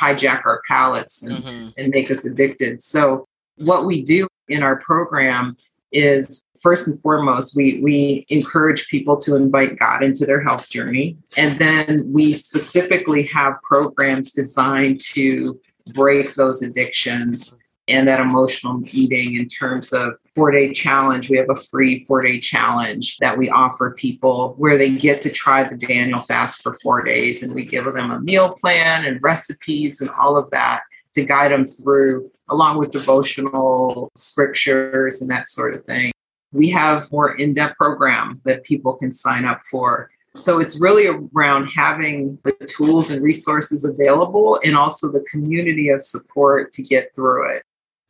hijack 0.00 0.46
our 0.46 0.62
palates 0.66 1.26
and, 1.26 1.44
mm-hmm. 1.44 1.68
and 1.76 1.90
make 1.90 2.10
us 2.10 2.26
addicted. 2.26 2.82
So, 2.82 3.26
what 3.56 3.84
we 3.84 4.02
do 4.02 4.26
in 4.48 4.62
our 4.62 4.80
program 4.80 5.56
is 5.92 6.42
first 6.62 6.86
and 6.86 6.98
foremost, 7.00 7.56
we, 7.56 7.80
we 7.80 8.24
encourage 8.28 8.88
people 8.88 9.18
to 9.18 9.34
invite 9.36 9.78
God 9.78 10.02
into 10.02 10.24
their 10.24 10.40
health 10.40 10.70
journey. 10.70 11.18
And 11.36 11.58
then 11.58 12.10
we 12.10 12.32
specifically 12.32 13.24
have 13.24 13.60
programs 13.62 14.32
designed 14.32 15.00
to 15.12 15.60
break 15.92 16.36
those 16.36 16.62
addictions 16.62 17.58
and 17.90 18.06
that 18.08 18.20
emotional 18.20 18.82
eating 18.92 19.36
in 19.36 19.46
terms 19.46 19.92
of 19.92 20.14
four 20.34 20.50
day 20.50 20.72
challenge. 20.72 21.30
We 21.30 21.38
have 21.38 21.50
a 21.50 21.56
free 21.56 22.04
four 22.04 22.22
day 22.22 22.38
challenge 22.40 23.18
that 23.18 23.36
we 23.36 23.50
offer 23.50 23.92
people 23.92 24.54
where 24.58 24.78
they 24.78 24.90
get 24.90 25.22
to 25.22 25.30
try 25.30 25.64
the 25.64 25.76
Daniel 25.76 26.20
fast 26.20 26.62
for 26.62 26.74
four 26.82 27.02
days. 27.04 27.42
And 27.42 27.54
we 27.54 27.64
give 27.64 27.84
them 27.84 28.10
a 28.10 28.20
meal 28.20 28.54
plan 28.54 29.04
and 29.04 29.22
recipes 29.22 30.00
and 30.00 30.10
all 30.10 30.36
of 30.36 30.50
that 30.50 30.82
to 31.14 31.24
guide 31.24 31.50
them 31.50 31.66
through, 31.66 32.30
along 32.48 32.78
with 32.78 32.90
devotional 32.90 34.10
scriptures 34.16 35.20
and 35.20 35.30
that 35.30 35.48
sort 35.48 35.74
of 35.74 35.84
thing. 35.84 36.12
We 36.52 36.70
have 36.70 37.10
more 37.12 37.34
in 37.34 37.54
depth 37.54 37.76
program 37.76 38.40
that 38.44 38.64
people 38.64 38.94
can 38.94 39.12
sign 39.12 39.44
up 39.44 39.62
for. 39.70 40.10
So 40.34 40.60
it's 40.60 40.80
really 40.80 41.08
around 41.34 41.66
having 41.66 42.38
the 42.44 42.52
tools 42.66 43.10
and 43.10 43.22
resources 43.22 43.84
available 43.84 44.60
and 44.64 44.76
also 44.76 45.08
the 45.08 45.24
community 45.30 45.90
of 45.90 46.02
support 46.02 46.72
to 46.72 46.82
get 46.82 47.14
through 47.14 47.56
it. 47.56 47.62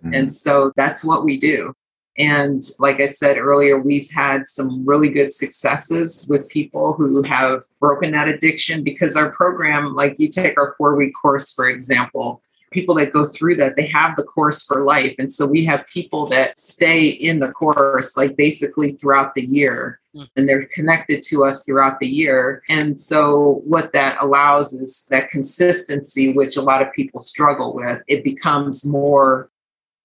Mm-hmm. 0.04 0.14
And 0.14 0.32
so 0.32 0.72
that's 0.76 1.04
what 1.04 1.24
we 1.24 1.36
do. 1.36 1.74
And 2.18 2.60
like 2.78 3.00
I 3.00 3.06
said 3.06 3.38
earlier, 3.38 3.78
we've 3.78 4.10
had 4.10 4.46
some 4.46 4.84
really 4.84 5.10
good 5.10 5.32
successes 5.32 6.26
with 6.28 6.48
people 6.48 6.92
who 6.92 7.22
have 7.22 7.62
broken 7.78 8.12
that 8.12 8.28
addiction 8.28 8.84
because 8.84 9.16
our 9.16 9.32
program, 9.32 9.94
like 9.94 10.16
you 10.18 10.28
take 10.28 10.58
our 10.58 10.74
four 10.76 10.96
week 10.96 11.14
course, 11.20 11.52
for 11.52 11.68
example, 11.68 12.42
people 12.72 12.94
that 12.96 13.12
go 13.12 13.26
through 13.26 13.56
that, 13.56 13.76
they 13.76 13.86
have 13.86 14.16
the 14.16 14.22
course 14.22 14.62
for 14.62 14.84
life. 14.84 15.14
And 15.18 15.32
so 15.32 15.46
we 15.46 15.64
have 15.64 15.86
people 15.86 16.26
that 16.28 16.58
stay 16.58 17.08
in 17.08 17.40
the 17.40 17.52
course, 17.52 18.16
like 18.16 18.36
basically 18.36 18.92
throughout 18.92 19.34
the 19.34 19.44
year, 19.44 20.00
mm. 20.14 20.28
and 20.36 20.48
they're 20.48 20.66
connected 20.66 21.22
to 21.22 21.44
us 21.44 21.64
throughout 21.64 21.98
the 22.00 22.06
year. 22.06 22.62
And 22.68 22.98
so 23.00 23.62
what 23.64 23.92
that 23.92 24.18
allows 24.20 24.72
is 24.72 25.06
that 25.10 25.30
consistency, 25.30 26.32
which 26.32 26.56
a 26.56 26.62
lot 26.62 26.82
of 26.82 26.92
people 26.92 27.20
struggle 27.20 27.74
with, 27.74 28.02
it 28.06 28.22
becomes 28.22 28.86
more 28.86 29.49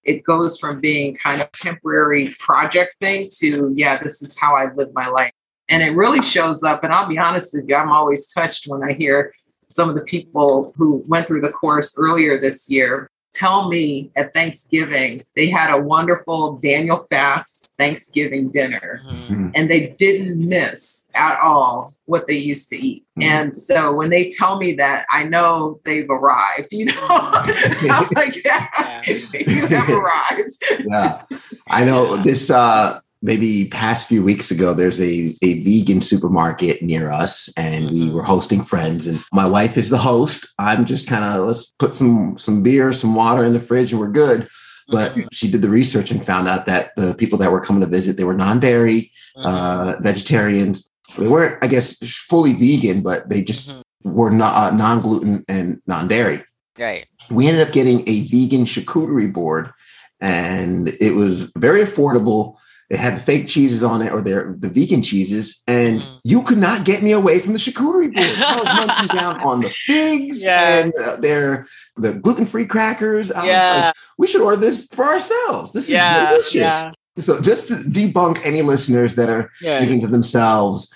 it 0.06 0.24
goes 0.24 0.58
from 0.58 0.80
being 0.80 1.14
kind 1.14 1.40
of 1.42 1.50
temporary 1.52 2.34
project 2.38 2.94
thing 3.00 3.28
to 3.38 3.72
yeah 3.76 3.96
this 3.98 4.22
is 4.22 4.38
how 4.38 4.56
i 4.56 4.72
live 4.74 4.88
my 4.94 5.08
life. 5.08 5.32
And 5.68 5.82
it 5.82 5.96
really 5.96 6.22
shows 6.22 6.62
up 6.62 6.84
and 6.84 6.92
i'll 6.92 7.08
be 7.08 7.18
honest 7.18 7.52
with 7.54 7.66
you 7.68 7.74
i'm 7.76 7.90
always 7.90 8.26
touched 8.26 8.66
when 8.68 8.82
i 8.82 8.92
hear 8.92 9.32
some 9.68 9.88
of 9.88 9.96
the 9.96 10.04
people 10.04 10.72
who 10.76 11.04
went 11.08 11.26
through 11.26 11.40
the 11.40 11.50
course 11.50 11.98
earlier 11.98 12.38
this 12.38 12.70
year 12.70 13.10
tell 13.36 13.68
me 13.68 14.10
at 14.16 14.32
Thanksgiving 14.32 15.22
they 15.34 15.48
had 15.48 15.76
a 15.76 15.82
wonderful 15.82 16.56
Daniel 16.58 17.06
Fast 17.10 17.70
Thanksgiving 17.78 18.50
dinner 18.50 19.02
mm-hmm. 19.06 19.50
and 19.54 19.70
they 19.70 19.88
didn't 19.98 20.38
miss 20.38 21.10
at 21.14 21.38
all 21.40 21.94
what 22.06 22.26
they 22.26 22.36
used 22.36 22.70
to 22.70 22.76
eat. 22.76 23.04
Mm-hmm. 23.18 23.28
And 23.28 23.54
so 23.54 23.94
when 23.94 24.10
they 24.10 24.28
tell 24.28 24.58
me 24.58 24.72
that, 24.74 25.06
I 25.10 25.24
know 25.24 25.80
they've 25.84 26.08
arrived, 26.08 26.72
you 26.72 26.86
know? 26.86 26.94
I'm 27.08 28.08
like, 28.14 28.42
yeah, 28.44 29.02
you 29.06 29.66
have 29.66 29.88
arrived. 29.90 30.56
yeah. 30.84 31.22
I 31.68 31.84
know 31.84 32.16
this 32.16 32.50
uh 32.50 33.00
maybe 33.22 33.68
past 33.68 34.08
few 34.08 34.22
weeks 34.22 34.50
ago 34.50 34.74
there's 34.74 35.00
a, 35.00 35.36
a 35.42 35.62
vegan 35.62 36.00
supermarket 36.00 36.82
near 36.82 37.10
us 37.10 37.50
and 37.56 37.90
we 37.90 38.06
mm-hmm. 38.06 38.14
were 38.14 38.22
hosting 38.22 38.62
friends 38.62 39.06
and 39.06 39.22
my 39.32 39.46
wife 39.46 39.76
is 39.76 39.90
the 39.90 39.98
host 39.98 40.46
i'm 40.58 40.84
just 40.84 41.08
kind 41.08 41.24
of 41.24 41.46
let's 41.46 41.72
put 41.78 41.94
some 41.94 42.36
some 42.36 42.62
beer 42.62 42.92
some 42.92 43.14
water 43.14 43.44
in 43.44 43.52
the 43.52 43.60
fridge 43.60 43.92
and 43.92 44.00
we're 44.00 44.08
good 44.08 44.48
but 44.88 45.12
mm-hmm. 45.12 45.26
she 45.32 45.50
did 45.50 45.62
the 45.62 45.68
research 45.68 46.10
and 46.10 46.24
found 46.24 46.46
out 46.46 46.66
that 46.66 46.94
the 46.96 47.14
people 47.14 47.38
that 47.38 47.50
were 47.50 47.60
coming 47.60 47.80
to 47.80 47.88
visit 47.88 48.16
they 48.16 48.24
were 48.24 48.34
non-dairy 48.34 49.10
mm-hmm. 49.36 49.46
uh, 49.46 49.94
vegetarians 50.00 50.90
they 51.16 51.26
weren't 51.26 51.62
i 51.64 51.66
guess 51.66 51.96
fully 52.28 52.52
vegan 52.52 53.02
but 53.02 53.28
they 53.28 53.42
just 53.42 53.70
mm-hmm. 53.70 54.12
were 54.12 54.30
not 54.30 54.54
uh, 54.54 54.76
non-gluten 54.76 55.44
and 55.48 55.80
non-dairy 55.86 56.42
right 56.78 57.06
we 57.30 57.48
ended 57.48 57.66
up 57.66 57.72
getting 57.72 58.06
a 58.08 58.20
vegan 58.22 58.64
charcuterie 58.64 59.32
board 59.32 59.72
and 60.20 60.88
it 61.00 61.14
was 61.14 61.52
very 61.56 61.80
affordable 61.80 62.56
it 62.88 62.98
had 62.98 63.20
fake 63.20 63.48
cheeses 63.48 63.82
on 63.82 64.00
it 64.02 64.12
or 64.12 64.20
their 64.20 64.54
the 64.58 64.68
vegan 64.68 65.02
cheeses, 65.02 65.62
and 65.66 66.00
mm. 66.00 66.20
you 66.24 66.42
could 66.42 66.58
not 66.58 66.84
get 66.84 67.02
me 67.02 67.12
away 67.12 67.40
from 67.40 67.52
the 67.52 67.58
charcuterie 67.58 68.14
board. 68.14 68.26
I 68.26 68.60
was 68.60 68.86
munching 68.86 69.16
down 69.16 69.40
on 69.40 69.60
the 69.60 69.70
figs 69.70 70.44
yeah. 70.44 70.78
and 70.78 70.94
uh, 70.96 71.16
their 71.16 71.66
the 71.96 72.14
gluten 72.14 72.46
free 72.46 72.66
crackers. 72.66 73.32
I 73.32 73.46
yeah. 73.46 73.76
was 73.76 73.84
like, 73.86 73.94
we 74.18 74.26
should 74.26 74.40
order 74.40 74.56
this 74.56 74.86
for 74.86 75.04
ourselves. 75.04 75.72
This 75.72 75.90
is 75.90 75.98
delicious. 75.98 76.54
Yeah. 76.54 76.92
So 77.18 77.40
just 77.40 77.68
to 77.68 77.74
debunk 77.74 78.40
any 78.44 78.62
listeners 78.62 79.14
that 79.16 79.30
are 79.30 79.50
thinking 79.60 80.02
to 80.02 80.06
themselves, 80.06 80.92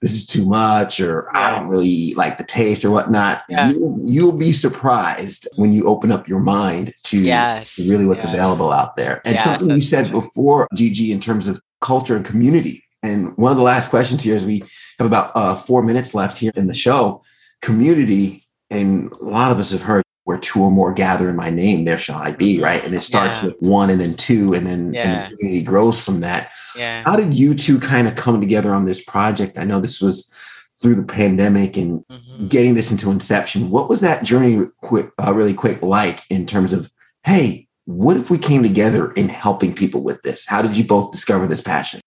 this 0.00 0.14
is 0.14 0.26
too 0.26 0.46
much 0.46 1.00
or 1.00 1.34
I 1.36 1.50
don't 1.50 1.68
really 1.68 2.14
like 2.14 2.38
the 2.38 2.44
taste 2.44 2.84
or 2.84 2.90
whatnot. 2.90 3.42
Yeah. 3.48 3.70
You, 3.70 4.00
you'll 4.02 4.36
be 4.36 4.52
surprised 4.52 5.46
when 5.56 5.72
you 5.72 5.86
open 5.86 6.10
up 6.10 6.26
your 6.26 6.40
mind 6.40 6.94
to 7.04 7.18
yes. 7.18 7.78
really 7.78 8.06
what's 8.06 8.24
yes. 8.24 8.34
available 8.34 8.72
out 8.72 8.96
there. 8.96 9.20
And 9.24 9.38
something 9.38 9.70
you 9.70 9.82
said 9.82 10.10
before, 10.10 10.66
Gigi, 10.74 11.12
in 11.12 11.20
terms 11.20 11.48
of 11.48 11.60
culture 11.80 12.16
and 12.16 12.24
community. 12.24 12.84
And 13.02 13.36
one 13.36 13.52
of 13.52 13.58
the 13.58 13.64
last 13.64 13.90
questions 13.90 14.22
here 14.22 14.34
is 14.34 14.44
we 14.44 14.62
have 14.98 15.06
about 15.06 15.32
uh, 15.34 15.56
four 15.56 15.82
minutes 15.82 16.14
left 16.14 16.38
here 16.38 16.52
in 16.54 16.66
the 16.66 16.74
show. 16.74 17.22
Community, 17.62 18.46
and 18.70 19.12
a 19.12 19.24
lot 19.24 19.52
of 19.52 19.58
us 19.58 19.70
have 19.70 19.82
heard 19.82 20.04
where 20.30 20.38
two 20.38 20.62
or 20.62 20.70
more 20.70 20.92
gather 20.92 21.28
in 21.28 21.34
my 21.34 21.50
name, 21.50 21.84
there 21.84 21.98
shall 21.98 22.22
I 22.22 22.30
be, 22.30 22.54
mm-hmm. 22.54 22.64
right? 22.64 22.84
And 22.84 22.94
it 22.94 23.00
starts 23.00 23.34
yeah. 23.34 23.46
with 23.46 23.56
one 23.58 23.90
and 23.90 24.00
then 24.00 24.12
two, 24.12 24.54
and 24.54 24.64
then 24.64 24.94
yeah. 24.94 25.02
and 25.02 25.26
the 25.26 25.36
community 25.36 25.64
grows 25.64 26.04
from 26.04 26.20
that. 26.20 26.52
Yeah. 26.76 27.02
How 27.04 27.16
did 27.16 27.34
you 27.34 27.56
two 27.56 27.80
kind 27.80 28.06
of 28.06 28.14
come 28.14 28.40
together 28.40 28.72
on 28.72 28.84
this 28.84 29.02
project? 29.02 29.58
I 29.58 29.64
know 29.64 29.80
this 29.80 30.00
was 30.00 30.32
through 30.80 30.94
the 30.94 31.02
pandemic 31.02 31.76
and 31.76 32.06
mm-hmm. 32.06 32.46
getting 32.46 32.74
this 32.74 32.92
into 32.92 33.10
inception. 33.10 33.70
What 33.70 33.88
was 33.88 34.00
that 34.02 34.22
journey 34.22 34.68
quick, 34.82 35.10
uh, 35.18 35.34
really 35.34 35.52
quick 35.52 35.82
like 35.82 36.22
in 36.30 36.46
terms 36.46 36.72
of, 36.72 36.92
hey, 37.24 37.66
what 37.86 38.16
if 38.16 38.30
we 38.30 38.38
came 38.38 38.62
together 38.62 39.10
in 39.12 39.28
helping 39.28 39.74
people 39.74 40.00
with 40.00 40.22
this? 40.22 40.46
How 40.46 40.62
did 40.62 40.76
you 40.76 40.84
both 40.84 41.10
discover 41.10 41.48
this 41.48 41.60
passion? 41.60 42.00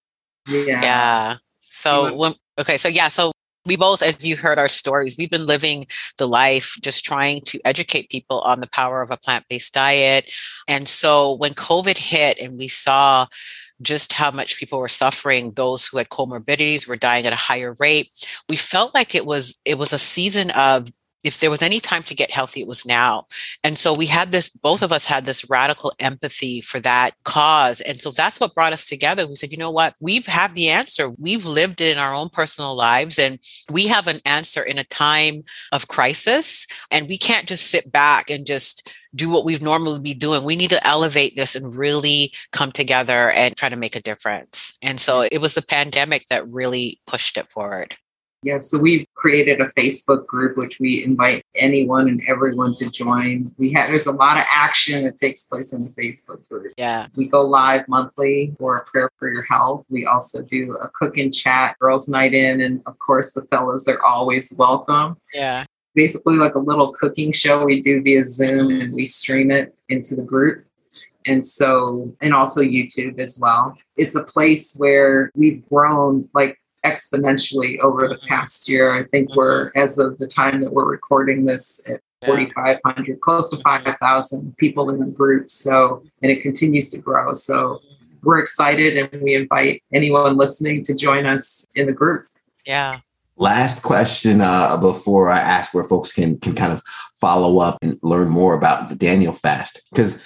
Yeah. 0.47 0.81
Yeah. 0.81 1.35
So 1.59 2.15
when, 2.15 2.33
okay, 2.57 2.77
so 2.77 2.87
yeah, 2.87 3.09
so 3.09 3.33
we 3.65 3.75
both, 3.75 4.01
as 4.01 4.25
you 4.25 4.35
heard 4.35 4.57
our 4.59 4.67
stories, 4.67 5.17
we've 5.17 5.29
been 5.29 5.45
living 5.45 5.85
the 6.17 6.27
life 6.27 6.77
just 6.81 7.05
trying 7.05 7.41
to 7.41 7.59
educate 7.65 8.09
people 8.09 8.41
on 8.41 8.59
the 8.59 8.67
power 8.67 9.01
of 9.01 9.11
a 9.11 9.17
plant 9.17 9.45
based 9.49 9.73
diet. 9.73 10.29
And 10.67 10.87
so 10.87 11.33
when 11.33 11.53
COVID 11.53 11.97
hit 11.97 12.39
and 12.39 12.57
we 12.57 12.67
saw 12.67 13.27
just 13.81 14.13
how 14.13 14.31
much 14.31 14.57
people 14.57 14.79
were 14.79 14.87
suffering 14.87 15.51
those 15.51 15.87
who 15.87 15.97
had 15.97 16.09
comorbidities 16.09 16.87
were 16.87 16.95
dying 16.95 17.25
at 17.25 17.33
a 17.33 17.37
higher 17.37 17.75
rate 17.79 18.09
we 18.47 18.55
felt 18.55 18.93
like 18.93 19.13
it 19.15 19.25
was 19.25 19.59
it 19.65 19.77
was 19.77 19.91
a 19.91 19.99
season 19.99 20.51
of 20.51 20.87
if 21.23 21.39
there 21.39 21.49
was 21.49 21.61
any 21.61 21.79
time 21.79 22.03
to 22.03 22.15
get 22.15 22.31
healthy, 22.31 22.61
it 22.61 22.67
was 22.67 22.85
now. 22.85 23.27
And 23.63 23.77
so 23.77 23.93
we 23.93 24.05
had 24.05 24.31
this, 24.31 24.49
both 24.49 24.81
of 24.81 24.91
us 24.91 25.05
had 25.05 25.25
this 25.25 25.49
radical 25.49 25.93
empathy 25.99 26.61
for 26.61 26.79
that 26.81 27.11
cause. 27.23 27.81
And 27.81 28.01
so 28.01 28.11
that's 28.11 28.39
what 28.39 28.53
brought 28.53 28.73
us 28.73 28.85
together. 28.85 29.25
We 29.27 29.35
said, 29.35 29.51
you 29.51 29.57
know 29.57 29.71
what? 29.71 29.95
We've 29.99 30.25
had 30.25 30.53
the 30.53 30.69
answer. 30.69 31.09
We've 31.09 31.45
lived 31.45 31.81
it 31.81 31.93
in 31.93 31.97
our 31.97 32.13
own 32.13 32.29
personal 32.29 32.75
lives 32.75 33.17
and 33.17 33.39
we 33.69 33.87
have 33.87 34.07
an 34.07 34.19
answer 34.25 34.61
in 34.61 34.77
a 34.77 34.83
time 34.83 35.43
of 35.71 35.87
crisis. 35.87 36.67
And 36.91 37.07
we 37.07 37.17
can't 37.17 37.47
just 37.47 37.67
sit 37.67 37.91
back 37.91 38.29
and 38.29 38.45
just 38.45 38.91
do 39.15 39.29
what 39.29 39.45
we've 39.45 39.61
normally 39.61 39.99
be 39.99 40.13
doing. 40.13 40.43
We 40.43 40.55
need 40.55 40.71
to 40.71 40.87
elevate 40.87 41.35
this 41.35 41.55
and 41.55 41.75
really 41.75 42.33
come 42.51 42.71
together 42.71 43.29
and 43.31 43.55
try 43.55 43.69
to 43.69 43.75
make 43.75 43.95
a 43.95 44.01
difference. 44.01 44.77
And 44.81 44.99
so 44.99 45.19
mm. 45.19 45.29
it 45.31 45.39
was 45.39 45.53
the 45.53 45.61
pandemic 45.61 46.27
that 46.29 46.47
really 46.47 46.99
pushed 47.05 47.37
it 47.37 47.51
forward. 47.51 47.95
Yeah, 48.43 48.59
so 48.59 48.77
we've 48.77 49.07
created 49.15 49.61
a 49.61 49.69
Facebook 49.71 50.27
group 50.27 50.57
which 50.57 50.79
we 50.79 51.03
invite 51.03 51.45
anyone 51.55 52.09
and 52.09 52.21
everyone 52.27 52.75
to 52.75 52.89
join. 52.89 53.53
We 53.57 53.71
have 53.73 53.89
there's 53.89 54.05
a 54.05 54.11
lot 54.11 54.37
of 54.37 54.43
action 54.51 55.01
that 55.03 55.17
takes 55.17 55.43
place 55.43 55.73
in 55.73 55.85
the 55.85 55.89
Facebook 55.91 56.47
group. 56.49 56.73
Yeah. 56.77 57.07
We 57.15 57.27
go 57.27 57.45
live 57.45 57.87
monthly 57.87 58.53
for 58.59 58.75
a 58.75 58.85
prayer 58.85 59.09
for 59.17 59.31
your 59.31 59.45
health. 59.49 59.85
We 59.89 60.05
also 60.05 60.41
do 60.41 60.75
a 60.81 60.89
cook 60.89 61.17
and 61.17 61.33
chat, 61.33 61.79
girls 61.79 62.09
night 62.09 62.33
in, 62.33 62.61
and 62.61 62.81
of 62.85 62.99
course 62.99 63.31
the 63.33 63.43
fellows 63.51 63.87
are 63.87 64.03
always 64.03 64.53
welcome. 64.57 65.17
Yeah. 65.33 65.65
Basically 65.95 66.35
like 66.35 66.55
a 66.55 66.59
little 66.59 66.91
cooking 66.91 67.31
show 67.31 67.63
we 67.63 67.79
do 67.79 68.01
via 68.01 68.25
Zoom 68.25 68.81
and 68.81 68.93
we 68.93 69.05
stream 69.05 69.51
it 69.51 69.73
into 69.87 70.15
the 70.15 70.25
group. 70.25 70.65
And 71.25 71.45
so, 71.45 72.13
and 72.21 72.33
also 72.33 72.61
YouTube 72.61 73.19
as 73.19 73.39
well. 73.39 73.77
It's 73.95 74.15
a 74.15 74.23
place 74.25 74.75
where 74.77 75.31
we've 75.35 75.65
grown 75.69 76.27
like 76.33 76.59
exponentially 76.85 77.79
over 77.79 78.07
the 78.07 78.15
mm-hmm. 78.15 78.27
past 78.27 78.69
year. 78.69 78.91
I 78.91 79.03
think 79.03 79.29
mm-hmm. 79.29 79.39
we're, 79.39 79.71
as 79.75 79.99
of 79.99 80.17
the 80.19 80.27
time 80.27 80.61
that 80.61 80.73
we're 80.73 80.89
recording 80.89 81.45
this, 81.45 81.89
at 81.89 82.01
4,500, 82.25 83.19
close 83.19 83.49
to 83.49 83.57
5,000 83.57 84.55
people 84.57 84.89
in 84.89 84.99
the 84.99 85.09
group. 85.09 85.49
So, 85.49 86.03
and 86.21 86.31
it 86.31 86.41
continues 86.41 86.89
to 86.89 87.01
grow. 87.01 87.33
So, 87.33 87.81
we're 88.23 88.39
excited 88.39 88.97
and 88.97 89.21
we 89.21 89.35
invite 89.35 89.83
anyone 89.93 90.37
listening 90.37 90.81
to 90.83 90.95
join 90.95 91.25
us 91.25 91.67
in 91.75 91.87
the 91.87 91.93
group. 91.93 92.27
Yeah. 92.65 92.99
Last 93.35 93.83
question 93.83 94.41
uh, 94.41 94.77
before 94.77 95.29
I 95.29 95.39
ask 95.39 95.73
where 95.73 95.83
folks 95.83 96.13
can 96.13 96.39
can 96.39 96.53
kind 96.55 96.71
of 96.71 96.83
follow 97.19 97.59
up 97.59 97.79
and 97.81 97.97
learn 98.03 98.29
more 98.29 98.55
about 98.55 98.89
the 98.89 98.95
Daniel 98.95 99.33
fast 99.33 99.81
because 99.91 100.23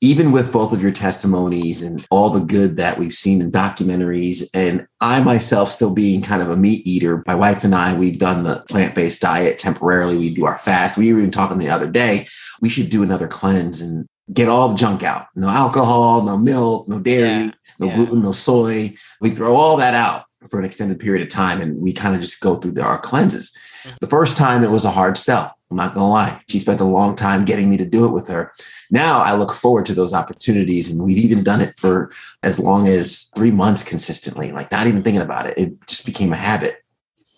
even 0.00 0.30
with 0.30 0.52
both 0.52 0.72
of 0.72 0.82
your 0.82 0.92
testimonies 0.92 1.82
and 1.82 2.06
all 2.10 2.28
the 2.28 2.44
good 2.44 2.76
that 2.76 2.98
we've 2.98 3.14
seen 3.14 3.40
in 3.40 3.50
documentaries, 3.50 4.44
and 4.52 4.86
I 5.00 5.20
myself 5.22 5.70
still 5.70 5.94
being 5.94 6.20
kind 6.20 6.42
of 6.42 6.50
a 6.50 6.56
meat 6.56 6.86
eater, 6.86 7.22
my 7.26 7.34
wife 7.34 7.64
and 7.64 7.74
I, 7.74 7.94
we've 7.94 8.18
done 8.18 8.44
the 8.44 8.64
plant 8.68 8.94
based 8.94 9.22
diet 9.22 9.58
temporarily. 9.58 10.18
We 10.18 10.34
do 10.34 10.44
our 10.44 10.58
fast. 10.58 10.98
We 10.98 11.12
were 11.12 11.20
even 11.20 11.30
talking 11.30 11.58
the 11.58 11.70
other 11.70 11.90
day, 11.90 12.26
we 12.60 12.68
should 12.68 12.90
do 12.90 13.02
another 13.02 13.28
cleanse 13.28 13.80
and 13.80 14.06
get 14.32 14.48
all 14.48 14.68
the 14.68 14.76
junk 14.76 15.02
out. 15.02 15.26
No 15.34 15.48
alcohol, 15.48 16.22
no 16.22 16.36
milk, 16.36 16.88
no 16.88 16.98
dairy, 16.98 17.46
yeah. 17.46 17.50
no 17.78 17.86
yeah. 17.86 17.96
gluten, 17.96 18.22
no 18.22 18.32
soy. 18.32 18.94
We 19.20 19.30
throw 19.30 19.54
all 19.54 19.76
that 19.76 19.94
out 19.94 20.24
for 20.50 20.58
an 20.58 20.64
extended 20.64 21.00
period 21.00 21.22
of 21.22 21.32
time 21.32 21.60
and 21.60 21.80
we 21.80 21.92
kind 21.92 22.14
of 22.14 22.20
just 22.20 22.40
go 22.40 22.56
through 22.56 22.72
the, 22.72 22.82
our 22.82 22.98
cleanses. 22.98 23.56
Mm-hmm. 23.82 23.96
The 24.00 24.06
first 24.08 24.36
time 24.36 24.62
it 24.62 24.70
was 24.70 24.84
a 24.84 24.90
hard 24.90 25.16
sell. 25.18 25.55
I'm 25.70 25.76
not 25.76 25.94
gonna 25.94 26.08
lie. 26.08 26.40
She 26.48 26.58
spent 26.58 26.80
a 26.80 26.84
long 26.84 27.16
time 27.16 27.44
getting 27.44 27.68
me 27.68 27.76
to 27.78 27.84
do 27.84 28.04
it 28.04 28.12
with 28.12 28.28
her. 28.28 28.52
Now 28.90 29.18
I 29.18 29.34
look 29.34 29.52
forward 29.52 29.86
to 29.86 29.94
those 29.94 30.14
opportunities, 30.14 30.88
and 30.88 31.02
we've 31.02 31.18
even 31.18 31.42
done 31.42 31.60
it 31.60 31.74
for 31.76 32.12
as 32.42 32.58
long 32.58 32.86
as 32.86 33.30
three 33.34 33.50
months 33.50 33.82
consistently, 33.82 34.52
like 34.52 34.70
not 34.70 34.86
even 34.86 35.02
thinking 35.02 35.22
about 35.22 35.46
it. 35.46 35.58
It 35.58 35.86
just 35.86 36.06
became 36.06 36.32
a 36.32 36.36
habit. 36.36 36.82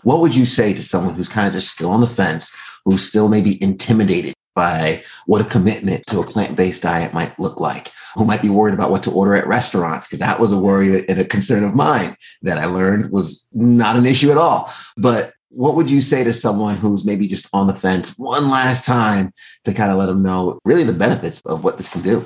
What 0.03 0.21
would 0.21 0.37
you 0.37 0.45
say 0.45 0.75
to 0.75 0.83
someone 0.83 1.15
who's 1.15 1.29
kind 1.29 1.47
of 1.47 1.55
just 1.55 1.73
still 1.73 1.91
on 1.91 2.01
the 2.01 2.07
fence, 2.07 2.55
who's 2.85 3.03
still 3.03 3.29
maybe 3.29 3.63
intimidated 3.63 4.35
by 4.55 5.03
what 5.27 5.41
a 5.41 5.45
commitment 5.45 6.05
to 6.07 6.21
a 6.21 6.27
plant-based 6.27 6.83
diet 6.83 7.15
might 7.15 7.39
look 7.39 7.61
like, 7.61 7.93
who 8.15 8.25
might 8.25 8.43
be 8.43 8.51
worried 8.51 8.75
about 8.75 8.91
what 8.91 9.03
to 9.05 9.11
order 9.11 9.35
at 9.35 9.47
restaurants, 9.47 10.07
because 10.07 10.19
that 10.19 10.41
was 10.41 10.53
a 10.53 10.59
worry 10.59 11.09
and 11.09 11.21
a 11.21 11.25
concern 11.25 11.63
of 11.63 11.75
mine 11.75 12.17
that 12.43 12.59
I 12.59 12.67
learned 12.67 13.11
was 13.11 13.47
not 13.53 13.97
an 13.97 14.05
issue 14.05 14.31
at 14.31 14.37
all. 14.37 14.73
But 14.97 15.33
what 15.51 15.75
would 15.75 15.91
you 15.91 16.01
say 16.01 16.25
to 16.25 16.33
someone 16.33 16.77
who's 16.77 17.05
maybe 17.05 17.27
just 17.27 17.49
on 17.53 17.67
the 17.67 17.75
fence 17.75 18.19
one 18.19 18.51
last 18.51 18.85
time 18.85 19.33
to 19.65 19.73
kind 19.73 19.91
of 19.91 19.99
let 19.99 20.07
them 20.07 20.23
know 20.23 20.59
really 20.65 20.85
the 20.85 20.93
benefits 20.93 21.41
of 21.43 21.65
what 21.65 21.77
this 21.77 21.89
can 21.89 22.03
do? 22.03 22.25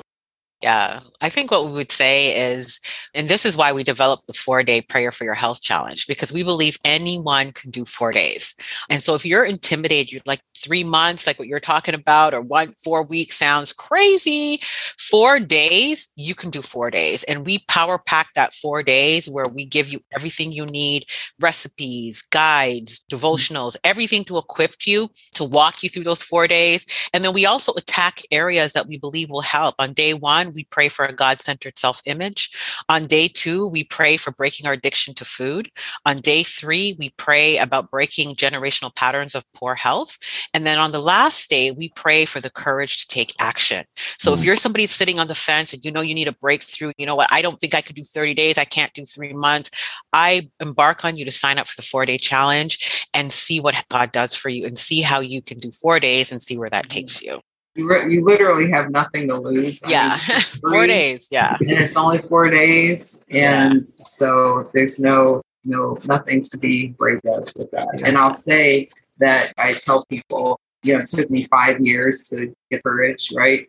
Yeah, 0.63 1.01
I 1.19 1.27
think 1.27 1.51
what 1.51 1.65
we 1.65 1.73
would 1.73 1.91
say 1.91 2.33
is, 2.53 2.79
and 3.13 3.27
this 3.27 3.45
is 3.45 3.57
why 3.57 3.73
we 3.73 3.83
developed 3.83 4.27
the 4.27 4.33
four 4.33 4.63
day 4.63 4.79
prayer 4.79 5.11
for 5.11 5.25
your 5.25 5.33
health 5.33 5.61
challenge, 5.61 6.07
because 6.07 6.31
we 6.31 6.41
believe 6.41 6.79
anyone 6.85 7.51
can 7.51 7.69
do 7.69 7.83
four 7.83 8.13
days. 8.13 8.55
And 8.89 9.03
so 9.03 9.13
if 9.13 9.25
you're 9.25 9.43
intimidated, 9.43 10.13
you're 10.13 10.21
like, 10.25 10.39
three 10.63 10.83
months, 10.83 11.27
like 11.27 11.37
what 11.37 11.47
you're 11.47 11.59
talking 11.59 11.93
about, 11.93 12.33
or 12.33 12.41
one, 12.41 12.73
four 12.81 13.03
weeks 13.03 13.37
sounds 13.37 13.73
crazy. 13.73 14.61
Four 14.97 15.39
days, 15.39 16.11
you 16.15 16.33
can 16.33 16.49
do 16.49 16.61
four 16.61 16.89
days. 16.89 17.23
And 17.25 17.45
we 17.45 17.59
power 17.67 17.99
pack 17.99 18.33
that 18.33 18.53
four 18.53 18.81
days 18.81 19.29
where 19.29 19.47
we 19.47 19.65
give 19.65 19.89
you 19.89 19.99
everything 20.15 20.51
you 20.51 20.65
need 20.65 21.05
recipes, 21.41 22.21
guides, 22.21 23.03
mm. 23.03 23.17
devotionals, 23.17 23.75
everything 23.83 24.23
to 24.25 24.37
equip 24.37 24.87
you 24.87 25.09
to 25.33 25.43
walk 25.43 25.83
you 25.83 25.89
through 25.89 26.05
those 26.05 26.23
four 26.23 26.47
days. 26.47 26.85
And 27.13 27.23
then 27.23 27.33
we 27.33 27.45
also 27.45 27.73
attack 27.75 28.21
areas 28.31 28.73
that 28.73 28.87
we 28.87 28.97
believe 28.97 29.29
will 29.29 29.41
help. 29.41 29.75
On 29.79 29.91
day 29.93 30.13
one, 30.13 30.52
we 30.53 30.65
pray 30.65 30.89
for 30.89 31.05
a 31.05 31.13
God 31.13 31.41
centered 31.41 31.77
self 31.77 32.01
image. 32.05 32.51
On 32.89 33.07
day 33.07 33.27
two, 33.27 33.67
we 33.67 33.83
pray 33.83 34.17
for 34.17 34.31
breaking 34.31 34.67
our 34.67 34.73
addiction 34.73 35.13
to 35.15 35.25
food. 35.25 35.69
On 36.05 36.17
day 36.17 36.43
three, 36.43 36.95
we 36.99 37.11
pray 37.17 37.57
about 37.57 37.89
breaking 37.91 38.35
generational 38.35 38.95
patterns 38.95 39.35
of 39.35 39.45
poor 39.53 39.75
health. 39.75 40.17
And 40.53 40.65
then 40.65 40.79
on 40.79 40.91
the 40.91 40.99
last 40.99 41.49
day, 41.49 41.71
we 41.71 41.89
pray 41.89 42.25
for 42.25 42.39
the 42.39 42.49
courage 42.49 42.99
to 42.99 43.07
take 43.07 43.33
action. 43.39 43.85
So 44.19 44.31
mm 44.31 44.33
if 44.33 44.43
you're 44.43 44.55
somebody 44.55 44.87
sitting 44.87 45.19
on 45.19 45.27
the 45.27 45.35
fence 45.35 45.73
and 45.73 45.85
you 45.85 45.91
know 45.91 46.01
you 46.01 46.15
need 46.15 46.27
a 46.27 46.33
breakthrough, 46.33 46.91
you 46.97 47.05
know 47.05 47.15
what, 47.15 47.29
I 47.31 47.41
don't 47.41 47.59
think 47.59 47.75
I 47.75 47.81
could 47.81 47.95
do 47.95 48.03
30 48.03 48.33
days, 48.33 48.57
I 48.57 48.65
can't 48.65 48.91
do 48.93 49.05
three 49.05 49.31
months. 49.31 49.69
I 50.11 50.49
embark 50.59 51.05
on 51.05 51.15
you 51.15 51.23
to 51.23 51.31
sign 51.31 51.59
up 51.59 51.67
for 51.67 51.75
the 51.79 51.87
four 51.87 52.05
day 52.05 52.17
challenge 52.17 53.07
and 53.13 53.31
see 53.31 53.59
what 53.59 53.85
God 53.89 54.11
does 54.11 54.35
for 54.35 54.49
you 54.49 54.65
and 54.65 54.77
see 54.77 55.01
how 55.01 55.19
you 55.19 55.41
can 55.41 55.59
do 55.59 55.71
four 55.71 55.99
days 55.99 56.31
and 56.31 56.41
see 56.41 56.57
where 56.57 56.69
that 56.69 56.89
takes 56.89 57.21
you. 57.21 57.39
You, 57.75 57.89
re- 57.89 58.11
you 58.11 58.23
literally 58.23 58.69
have 58.69 58.91
nothing 58.91 59.27
to 59.29 59.35
lose. 59.35 59.81
Yeah. 59.89 60.17
I 60.21 60.33
mean, 60.33 60.41
four 60.71 60.87
days. 60.87 61.29
Yeah. 61.31 61.57
And 61.59 61.71
it's 61.71 61.97
only 61.97 62.19
four 62.19 62.49
days. 62.49 63.25
And 63.31 63.75
yeah. 63.75 63.81
so 63.83 64.69
there's 64.73 64.99
no, 64.99 65.41
no, 65.65 65.97
nothing 66.05 66.47
to 66.47 66.57
be 66.57 66.89
brave 66.89 67.21
of 67.25 67.51
with 67.55 67.71
that. 67.71 67.87
Yeah. 67.95 68.07
And 68.07 68.17
I'll 68.17 68.31
say, 68.31 68.89
that 69.23 69.53
I 69.57 69.73
tell 69.73 70.05
people, 70.05 70.59
you 70.83 70.93
know, 70.93 70.99
it 70.99 71.05
took 71.05 71.29
me 71.29 71.45
five 71.45 71.79
years 71.79 72.29
to 72.29 72.53
get 72.69 72.83
courage, 72.83 73.31
right? 73.35 73.67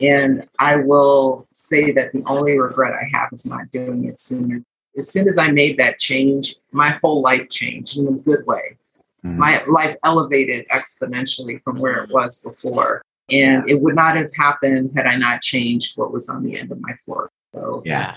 And 0.00 0.46
I 0.58 0.76
will 0.76 1.46
say 1.52 1.92
that 1.92 2.12
the 2.12 2.22
only 2.26 2.58
regret 2.58 2.94
I 2.94 3.08
have 3.16 3.28
is 3.32 3.46
not 3.46 3.70
doing 3.70 4.04
it 4.04 4.20
sooner. 4.20 4.62
As 4.98 5.10
soon 5.12 5.28
as 5.28 5.38
I 5.38 5.52
made 5.52 5.78
that 5.78 5.98
change, 5.98 6.56
my 6.72 6.90
whole 7.02 7.22
life 7.22 7.48
changed 7.50 7.98
in 7.98 8.08
a 8.08 8.12
good 8.12 8.44
way. 8.46 8.76
Mm-hmm. 9.24 9.38
My 9.38 9.62
life 9.68 9.96
elevated 10.04 10.66
exponentially 10.68 11.62
from 11.62 11.78
where 11.78 12.02
it 12.02 12.10
was 12.10 12.42
before. 12.42 13.02
And 13.30 13.68
it 13.68 13.80
would 13.80 13.96
not 13.96 14.16
have 14.16 14.30
happened 14.34 14.92
had 14.96 15.06
I 15.06 15.16
not 15.16 15.42
changed 15.42 15.98
what 15.98 16.12
was 16.12 16.28
on 16.28 16.44
the 16.44 16.58
end 16.58 16.70
of 16.70 16.80
my 16.80 16.92
fork. 17.04 17.30
So, 17.54 17.82
yeah. 17.84 18.16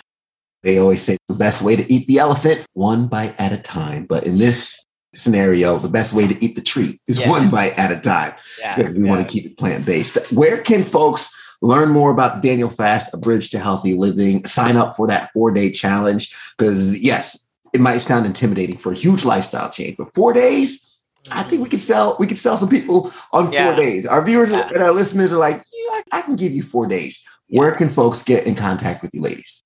They 0.62 0.78
always 0.78 1.02
say 1.02 1.18
the 1.28 1.34
best 1.34 1.62
way 1.62 1.76
to 1.76 1.92
eat 1.92 2.06
the 2.08 2.20
elephant, 2.20 2.66
one 2.74 3.08
bite 3.08 3.40
at 3.40 3.54
a 3.54 3.58
time. 3.58 4.06
But 4.06 4.26
in 4.26 4.38
this 4.38 4.84
scenario, 5.16 5.78
the 5.80 5.90
best 5.90 6.14
way 6.14 6.28
to 6.28 6.44
eat 6.44 6.56
the 6.56 6.62
treat 6.62 7.00
is 7.08 7.20
yeah. 7.20 7.30
one 7.30 7.50
bite 7.50 7.78
at 7.80 7.92
a 7.92 8.00
time 8.00 8.34
because 8.58 8.94
yeah. 8.94 9.00
we 9.00 9.06
yeah. 9.06 9.10
want 9.10 9.28
to 9.28 9.32
keep 9.32 9.46
it 9.46 9.58
plant 9.58 9.86
based. 9.86 10.18
Where 10.32 10.62
can 10.62 10.84
folks 10.84 11.34
learn 11.62 11.90
more 11.90 12.12
about 12.12 12.42
Daniel 12.42 12.70
Fast, 12.70 13.14
a 13.14 13.18
bridge 13.18 13.50
to 13.52 13.60
healthy 13.60 13.94
living? 13.94 14.46
Sign 14.46 14.76
up 14.76 14.96
for 14.96 15.08
that 15.08 15.32
four 15.32 15.52
day 15.52 15.72
challenge 15.72 16.36
because, 16.58 17.00
yes, 17.00 17.50
it 17.74 17.82
might 17.82 18.00
sound 18.00 18.26
intimidating 18.26 18.78
for 18.78 18.92
a 18.92 18.96
huge 18.96 19.26
lifestyle 19.26 19.70
change, 19.70 19.98
but 19.98 20.14
four 20.14 20.34
days, 20.34 20.89
I 21.32 21.44
think 21.44 21.64
we 21.64 21.70
could 21.70 21.82
sell 21.82 22.16
we 22.20 22.28
could 22.28 22.38
sell 22.38 22.58
some 22.58 22.70
people 22.70 23.12
on 23.32 23.52
yeah. 23.52 23.66
four 23.66 23.82
days. 23.82 24.06
Our 24.06 24.24
viewers 24.24 24.52
yeah. 24.52 24.70
and 24.70 24.84
our 24.84 24.92
listeners 24.92 25.34
are 25.34 25.38
like, 25.38 25.64
yeah, 25.72 26.02
I 26.12 26.22
can 26.22 26.36
give 26.36 26.52
you 26.52 26.64
four 26.64 26.88
days. 26.88 27.24
Yeah. 27.48 27.62
Where 27.62 27.72
can 27.74 27.90
folks 27.90 28.24
get 28.24 28.46
in 28.46 28.56
contact 28.56 29.02
with 29.02 29.14
you, 29.14 29.22
ladies? 29.22 29.64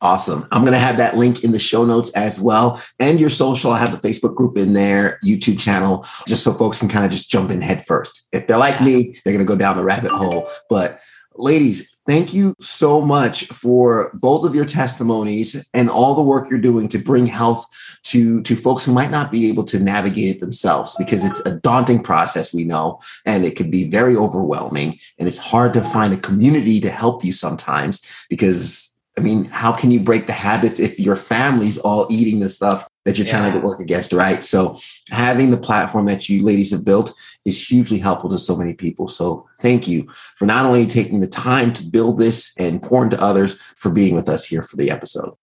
Awesome. 0.00 0.48
I'm 0.52 0.62
going 0.62 0.74
to 0.74 0.78
have 0.78 0.98
that 0.98 1.16
link 1.16 1.44
in 1.44 1.52
the 1.52 1.58
show 1.58 1.84
notes 1.84 2.10
as 2.10 2.38
well. 2.38 2.82
And 3.00 3.18
your 3.18 3.30
social, 3.30 3.70
I 3.70 3.78
have 3.78 3.92
the 3.92 3.98
Facebook 4.06 4.34
group 4.34 4.58
in 4.58 4.74
there, 4.74 5.18
YouTube 5.24 5.58
channel, 5.58 6.04
just 6.26 6.44
so 6.44 6.52
folks 6.52 6.78
can 6.78 6.88
kind 6.88 7.06
of 7.06 7.10
just 7.10 7.30
jump 7.30 7.50
in 7.50 7.62
head 7.62 7.86
first. 7.86 8.28
If 8.30 8.46
they're 8.46 8.58
like 8.58 8.82
me, 8.82 9.18
they're 9.24 9.32
going 9.32 9.46
to 9.46 9.50
go 9.50 9.56
down 9.56 9.78
the 9.78 9.84
rabbit 9.84 10.10
hole. 10.10 10.46
But 10.68 11.00
ladies, 11.36 11.96
thank 12.06 12.32
you 12.34 12.54
so 12.60 13.00
much 13.00 13.46
for 13.46 14.10
both 14.14 14.44
of 14.44 14.54
your 14.54 14.64
testimonies 14.64 15.66
and 15.74 15.90
all 15.90 16.14
the 16.14 16.22
work 16.22 16.50
you're 16.50 16.58
doing 16.58 16.88
to 16.88 16.98
bring 16.98 17.26
health 17.26 17.66
to, 18.04 18.42
to 18.42 18.56
folks 18.56 18.84
who 18.84 18.92
might 18.92 19.10
not 19.10 19.32
be 19.32 19.48
able 19.48 19.64
to 19.64 19.80
navigate 19.80 20.36
it 20.36 20.40
themselves 20.40 20.94
because 20.96 21.24
it's 21.24 21.40
a 21.40 21.56
daunting 21.60 22.02
process, 22.02 22.52
we 22.52 22.64
know, 22.64 23.00
and 23.26 23.44
it 23.44 23.56
can 23.56 23.70
be 23.70 23.88
very 23.88 24.16
overwhelming. 24.16 24.98
And 25.18 25.26
it's 25.26 25.38
hard 25.38 25.74
to 25.74 25.80
find 25.80 26.12
a 26.12 26.18
community 26.18 26.80
to 26.80 26.90
help 26.90 27.24
you 27.24 27.32
sometimes 27.32 28.26
because 28.28 28.90
I 29.16 29.20
mean, 29.20 29.44
how 29.44 29.72
can 29.72 29.92
you 29.92 30.00
break 30.00 30.26
the 30.26 30.32
habits 30.32 30.80
if 30.80 30.98
your 30.98 31.14
family's 31.14 31.78
all 31.78 32.08
eating 32.10 32.40
the 32.40 32.48
stuff 32.48 32.88
that 33.04 33.18
you're 33.18 33.26
yeah. 33.26 33.32
trying 33.32 33.52
to 33.52 33.60
work 33.60 33.80
against, 33.80 34.12
right? 34.12 34.42
So 34.42 34.78
having 35.10 35.50
the 35.50 35.56
platform 35.56 36.06
that 36.06 36.28
you 36.28 36.42
ladies 36.42 36.70
have 36.72 36.84
built 36.84 37.12
is 37.44 37.68
hugely 37.68 37.98
helpful 37.98 38.30
to 38.30 38.38
so 38.38 38.56
many 38.56 38.74
people. 38.74 39.08
So 39.08 39.46
thank 39.60 39.86
you 39.86 40.08
for 40.36 40.46
not 40.46 40.64
only 40.64 40.86
taking 40.86 41.20
the 41.20 41.26
time 41.26 41.72
to 41.74 41.84
build 41.84 42.18
this 42.18 42.54
and 42.58 42.82
pour 42.82 43.04
into 43.04 43.20
others 43.20 43.54
for 43.76 43.90
being 43.90 44.14
with 44.14 44.28
us 44.28 44.46
here 44.46 44.62
for 44.62 44.76
the 44.76 44.90
episode. 44.90 45.34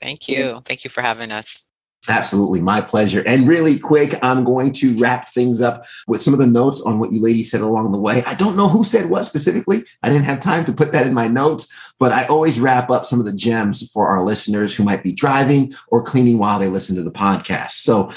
Thank 0.00 0.28
you. 0.28 0.60
Thank 0.64 0.84
you 0.84 0.90
for 0.90 1.02
having 1.02 1.30
us. 1.30 1.69
Absolutely, 2.08 2.62
my 2.62 2.80
pleasure. 2.80 3.22
And 3.26 3.46
really 3.46 3.78
quick, 3.78 4.14
I'm 4.22 4.42
going 4.42 4.72
to 4.72 4.96
wrap 4.96 5.34
things 5.34 5.60
up 5.60 5.84
with 6.08 6.22
some 6.22 6.32
of 6.32 6.40
the 6.40 6.46
notes 6.46 6.80
on 6.80 6.98
what 6.98 7.12
you 7.12 7.20
ladies 7.20 7.50
said 7.50 7.60
along 7.60 7.92
the 7.92 8.00
way. 8.00 8.24
I 8.24 8.34
don't 8.34 8.56
know 8.56 8.68
who 8.68 8.84
said 8.84 9.10
what 9.10 9.26
specifically. 9.26 9.84
I 10.02 10.08
didn't 10.08 10.24
have 10.24 10.40
time 10.40 10.64
to 10.64 10.72
put 10.72 10.92
that 10.92 11.06
in 11.06 11.12
my 11.12 11.28
notes, 11.28 11.94
but 11.98 12.10
I 12.10 12.24
always 12.24 12.58
wrap 12.58 12.88
up 12.88 13.04
some 13.04 13.20
of 13.20 13.26
the 13.26 13.34
gems 13.34 13.90
for 13.90 14.08
our 14.08 14.24
listeners 14.24 14.74
who 14.74 14.82
might 14.82 15.02
be 15.02 15.12
driving 15.12 15.74
or 15.88 16.02
cleaning 16.02 16.38
while 16.38 16.58
they 16.58 16.68
listen 16.68 16.96
to 16.96 17.02
the 17.02 17.12
podcast. 17.12 17.72
So 17.72 18.10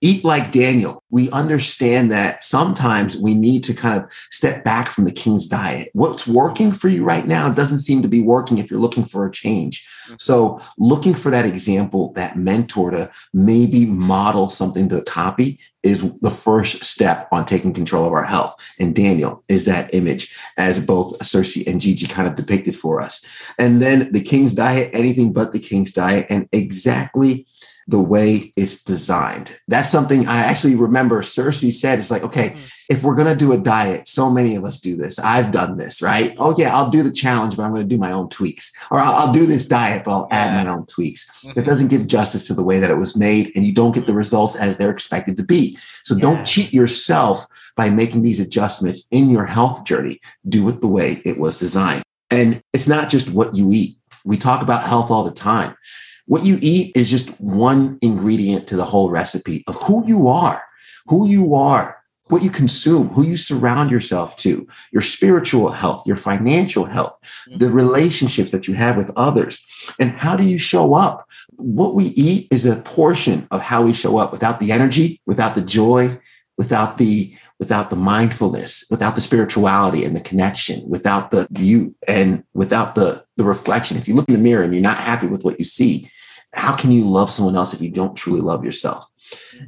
eat 0.00 0.24
like 0.24 0.52
Daniel. 0.52 1.02
We 1.10 1.30
understand 1.30 2.12
that 2.12 2.44
sometimes 2.44 3.16
we 3.16 3.34
need 3.34 3.64
to 3.64 3.74
kind 3.74 4.02
of 4.02 4.12
step 4.30 4.62
back 4.62 4.88
from 4.88 5.04
the 5.04 5.12
king's 5.12 5.48
diet. 5.48 5.88
What's 5.94 6.26
working 6.26 6.70
for 6.72 6.88
you 6.88 7.02
right 7.04 7.26
now 7.26 7.48
doesn't 7.50 7.78
seem 7.78 8.02
to 8.02 8.08
be 8.08 8.20
working 8.20 8.58
if 8.58 8.70
you're 8.70 8.80
looking 8.80 9.04
for 9.04 9.26
a 9.26 9.32
change. 9.32 9.86
Mm-hmm. 10.06 10.14
So, 10.18 10.60
looking 10.78 11.14
for 11.14 11.30
that 11.30 11.46
example, 11.46 12.12
that 12.12 12.36
mentor 12.36 12.90
to 12.90 13.10
maybe 13.32 13.86
model 13.86 14.50
something 14.50 14.88
to 14.90 15.02
copy 15.02 15.58
is 15.82 16.02
the 16.20 16.30
first 16.30 16.84
step 16.84 17.28
on 17.32 17.46
taking 17.46 17.72
control 17.72 18.06
of 18.06 18.12
our 18.12 18.24
health. 18.24 18.54
And 18.78 18.94
Daniel 18.94 19.44
is 19.48 19.64
that 19.64 19.94
image, 19.94 20.36
as 20.58 20.84
both 20.84 21.18
Cersei 21.20 21.66
and 21.66 21.80
Gigi 21.80 22.06
kind 22.06 22.28
of 22.28 22.36
depicted 22.36 22.76
for 22.76 23.00
us. 23.00 23.24
And 23.58 23.80
then 23.80 24.12
the 24.12 24.22
king's 24.22 24.52
diet, 24.52 24.90
anything 24.92 25.32
but 25.32 25.52
the 25.52 25.60
king's 25.60 25.92
diet, 25.92 26.26
and 26.28 26.48
exactly 26.52 27.46
the 27.88 28.00
way 28.00 28.52
it's 28.56 28.82
designed. 28.82 29.58
That's 29.68 29.90
something 29.90 30.26
I 30.26 30.38
actually 30.38 30.74
remember 30.74 31.22
Cersei 31.22 31.70
said. 31.70 31.98
It's 31.98 32.10
like, 32.10 32.24
okay, 32.24 32.50
mm-hmm. 32.50 32.64
if 32.90 33.04
we're 33.04 33.14
going 33.14 33.28
to 33.28 33.36
do 33.36 33.52
a 33.52 33.58
diet, 33.58 34.08
so 34.08 34.28
many 34.28 34.56
of 34.56 34.64
us 34.64 34.80
do 34.80 34.96
this. 34.96 35.20
I've 35.20 35.52
done 35.52 35.76
this, 35.76 36.02
right? 36.02 36.34
Oh, 36.38 36.54
yeah, 36.58 36.74
I'll 36.74 36.90
do 36.90 37.04
the 37.04 37.12
challenge, 37.12 37.56
but 37.56 37.62
I'm 37.62 37.72
going 37.72 37.88
to 37.88 37.94
do 37.94 38.00
my 38.00 38.10
own 38.10 38.28
tweaks. 38.28 38.72
Or 38.90 38.98
I'll, 38.98 39.14
I'll 39.14 39.32
do 39.32 39.46
this 39.46 39.68
diet, 39.68 40.04
but 40.04 40.10
I'll 40.10 40.28
add 40.32 40.64
my 40.64 40.70
own 40.70 40.86
tweaks. 40.86 41.30
Mm-hmm. 41.30 41.50
That 41.54 41.64
doesn't 41.64 41.88
give 41.88 42.08
justice 42.08 42.48
to 42.48 42.54
the 42.54 42.64
way 42.64 42.80
that 42.80 42.90
it 42.90 42.98
was 42.98 43.16
made, 43.16 43.52
and 43.54 43.64
you 43.64 43.72
don't 43.72 43.92
get 43.92 44.00
the 44.00 44.06
mm-hmm. 44.06 44.18
results 44.18 44.56
as 44.56 44.78
they're 44.78 44.90
expected 44.90 45.36
to 45.36 45.44
be. 45.44 45.78
So 46.02 46.16
yeah. 46.16 46.22
don't 46.22 46.44
cheat 46.44 46.72
yourself 46.72 47.46
by 47.76 47.90
making 47.90 48.22
these 48.22 48.40
adjustments 48.40 49.06
in 49.12 49.30
your 49.30 49.46
health 49.46 49.84
journey. 49.84 50.20
Do 50.48 50.68
it 50.68 50.80
the 50.80 50.88
way 50.88 51.22
it 51.24 51.38
was 51.38 51.58
designed. 51.58 52.02
And 52.30 52.62
it's 52.72 52.88
not 52.88 53.10
just 53.10 53.30
what 53.30 53.54
you 53.54 53.70
eat. 53.70 53.98
We 54.24 54.36
talk 54.36 54.60
about 54.60 54.82
health 54.82 55.12
all 55.12 55.22
the 55.22 55.30
time 55.30 55.76
what 56.26 56.44
you 56.44 56.58
eat 56.60 56.92
is 56.96 57.10
just 57.10 57.30
one 57.40 57.98
ingredient 58.02 58.66
to 58.68 58.76
the 58.76 58.84
whole 58.84 59.10
recipe 59.10 59.64
of 59.66 59.76
who 59.82 60.06
you 60.06 60.28
are, 60.28 60.62
who 61.06 61.26
you 61.26 61.54
are, 61.54 62.02
what 62.28 62.42
you 62.42 62.50
consume, 62.50 63.08
who 63.10 63.22
you 63.22 63.36
surround 63.36 63.90
yourself 63.90 64.36
to, 64.36 64.66
your 64.92 65.02
spiritual 65.02 65.70
health, 65.70 66.04
your 66.06 66.16
financial 66.16 66.84
health, 66.84 67.16
mm-hmm. 67.48 67.58
the 67.58 67.70
relationships 67.70 68.50
that 68.50 68.66
you 68.66 68.74
have 68.74 68.96
with 68.96 69.12
others, 69.16 69.64
and 70.00 70.10
how 70.10 70.36
do 70.36 70.42
you 70.42 70.58
show 70.58 70.94
up? 70.94 71.28
What 71.56 71.94
we 71.94 72.06
eat 72.06 72.48
is 72.50 72.66
a 72.66 72.76
portion 72.76 73.46
of 73.50 73.62
how 73.62 73.82
we 73.82 73.92
show 73.92 74.16
up 74.18 74.32
without 74.32 74.58
the 74.58 74.72
energy, 74.72 75.20
without 75.26 75.54
the 75.54 75.62
joy, 75.62 76.18
without 76.58 76.98
the 76.98 77.34
without 77.58 77.88
the 77.88 77.96
mindfulness, 77.96 78.84
without 78.90 79.14
the 79.14 79.20
spirituality 79.22 80.04
and 80.04 80.14
the 80.14 80.20
connection, 80.20 80.86
without 80.86 81.30
the 81.30 81.48
view 81.50 81.94
and 82.06 82.44
without 82.52 82.94
the 82.94 83.24
the 83.36 83.44
reflection. 83.44 83.96
If 83.96 84.08
you 84.08 84.14
look 84.14 84.28
in 84.28 84.34
the 84.34 84.40
mirror 84.40 84.64
and 84.64 84.74
you're 84.74 84.82
not 84.82 84.98
happy 84.98 85.26
with 85.26 85.44
what 85.44 85.58
you 85.58 85.64
see, 85.64 86.10
how 86.56 86.74
can 86.74 86.90
you 86.90 87.04
love 87.04 87.30
someone 87.30 87.56
else 87.56 87.74
if 87.74 87.80
you 87.80 87.90
don't 87.90 88.16
truly 88.16 88.40
love 88.40 88.64
yourself? 88.64 89.08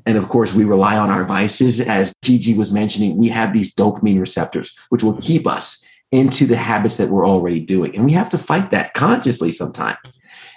And 0.07 0.17
of 0.17 0.29
course, 0.29 0.55
we 0.55 0.65
rely 0.65 0.97
on 0.97 1.11
our 1.11 1.25
vices. 1.25 1.81
As 1.81 2.13
Gigi 2.23 2.55
was 2.55 2.73
mentioning, 2.73 3.17
we 3.17 3.29
have 3.29 3.53
these 3.53 3.75
dopamine 3.75 4.21
receptors, 4.21 4.77
which 4.89 5.03
will 5.03 5.21
keep 5.21 5.47
us 5.47 5.85
into 6.13 6.47
the 6.47 6.57
habits 6.57 6.97
that 6.97 7.09
we're 7.09 7.27
already 7.27 7.61
doing. 7.61 7.95
And 7.95 8.05
we 8.05 8.13
have 8.13 8.31
to 8.31 8.39
fight 8.39 8.71
that 8.71 8.95
consciously 8.95 9.51
sometime. 9.51 9.97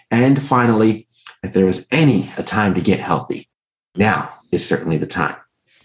And 0.10 0.42
finally, 0.42 1.08
if 1.44 1.54
there 1.54 1.68
is 1.68 1.88
any 1.92 2.30
a 2.38 2.44
time 2.44 2.74
to 2.76 2.82
get 2.82 3.00
healthy, 3.00 3.50
now 3.96 4.32
is 4.52 4.66
certainly 4.66 4.98
the 4.98 5.08
time. 5.08 5.36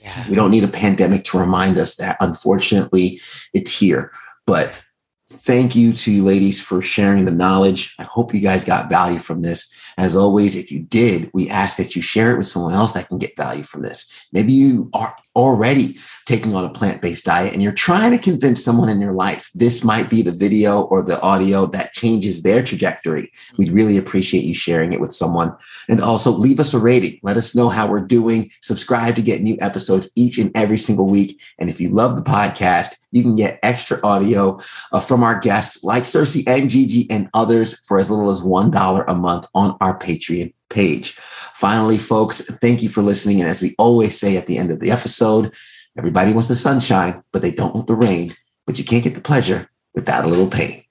Yeah. 0.03 0.29
We 0.29 0.37
don't 0.37 0.51
need 0.51 0.65
a 0.65 0.69
pandemic 0.69 1.25
to 1.25 1.39
remind 1.39 1.79
us 1.79 1.97
that 1.97 2.17
unfortunately 2.21 3.21
it's 3.53 3.77
here. 3.77 4.13
But 4.47 4.81
thank 5.29 5.75
you 5.75 5.93
to 5.93 6.13
you 6.13 6.23
ladies 6.23 6.61
for 6.61 6.81
sharing 6.81 7.25
the 7.25 7.33
knowledge. 7.33 7.95
I 7.99 8.05
hope 8.05 8.33
you 8.33 8.41
guys 8.41 8.65
got 8.65 8.89
value 8.89 9.19
from 9.19 9.43
this. 9.43 9.73
As 9.99 10.15
always, 10.15 10.57
if 10.57 10.71
you 10.71 10.81
did, 10.81 11.31
we 11.33 11.49
ask 11.49 11.77
that 11.79 11.97
you 11.97 12.03
share 12.03 12.33
it 12.33 12.39
with 12.39 12.49
someone 12.49 12.75
else 12.75 12.93
that 12.93 13.09
can 13.09 13.19
get 13.19 13.37
value 13.37 13.63
from 13.63 13.83
this. 13.83 14.27
Maybe 14.33 14.53
you 14.53 14.91
are 14.93 15.17
already 15.35 15.99
taking 16.25 16.55
on 16.55 16.65
a 16.65 16.71
plant 16.71 17.01
based 17.01 17.27
diet 17.27 17.53
and 17.53 17.63
you're 17.63 17.73
trying 17.73 18.11
to 18.11 18.19
convince 18.19 18.65
someone 18.65 18.89
in 18.89 19.01
your 19.01 19.13
life 19.13 19.51
this 19.55 19.85
might 19.85 20.11
be 20.11 20.23
the 20.23 20.33
video 20.33 20.83
or 20.83 21.03
the 21.03 21.21
audio 21.21 21.67
that 21.67 21.93
changes 21.93 22.43
their 22.43 22.63
trajectory, 22.63 23.31
we'd 23.59 23.71
really 23.71 23.97
appreciate 23.97 24.45
you 24.45 24.55
sharing 24.55 24.93
it 24.93 25.01
with 25.01 25.15
someone. 25.15 25.55
And 25.89 26.01
also 26.01 26.31
leave 26.31 26.59
us 26.59 26.75
a 26.75 26.79
rating. 26.79 27.21
Let 27.23 27.37
us 27.37 27.55
know 27.55 27.69
how 27.69 27.89
we're 27.89 28.01
doing. 28.01 28.51
Subscribe 28.63 29.15
to 29.17 29.23
get 29.23 29.43
new 29.43 29.57
episodes 29.61 30.11
each 30.17 30.39
and 30.39 30.51
every 30.57 30.79
single 30.79 31.09
week. 31.09 31.41
And 31.59 31.71
if 31.71 31.81
you 31.81 31.91
love 31.91 32.17
the 32.17 32.23
podcast, 32.23 32.97
you 33.13 33.23
can 33.23 33.37
get 33.37 33.59
extra 33.63 33.99
audio 34.03 34.61
uh, 34.93 35.01
from 35.01 35.23
our 35.23 35.39
guests 35.39 35.83
like 35.83 36.05
Cersei 36.05 36.45
and 36.47 36.69
Gigi 36.69 37.11
and 37.11 37.31
others 37.35 37.79
for 37.87 37.99
as 37.99 38.11
little 38.11 38.31
as 38.31 38.41
$1 38.41 39.05
a 39.09 39.15
month 39.15 39.47
on 39.55 39.77
our 39.87 39.99
Patreon 39.99 40.53
page. 40.69 41.13
Finally, 41.13 41.99
folks, 41.99 42.45
thank 42.57 42.83
you 42.83 42.89
for 42.89 43.03
listening. 43.03 43.41
And 43.41 43.49
as 43.49 43.63
we 43.63 43.75
always 43.79 44.19
say 44.19 44.37
at 44.37 44.47
the 44.47 44.59
end 44.59 44.71
of 44.71 44.81
the 44.81 44.91
episode, 44.91 45.55
everybody 45.97 46.33
wants 46.33 46.49
the 46.49 46.57
sunshine, 46.57 47.23
but 47.33 47.41
they 47.41 47.53
don't 47.53 47.75
want 47.75 47.87
the 47.87 47.95
rain. 47.95 48.35
But 48.67 48.79
you 48.79 48.85
can't 48.85 49.05
get 49.05 49.15
the 49.15 49.21
pleasure 49.21 49.71
without 49.95 50.25
a 50.25 50.29
little 50.29 50.49
pain. 50.49 50.85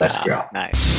Let's 0.00 0.16
oh, 0.18 0.24
go. 0.24 0.44
Nice. 0.52 0.97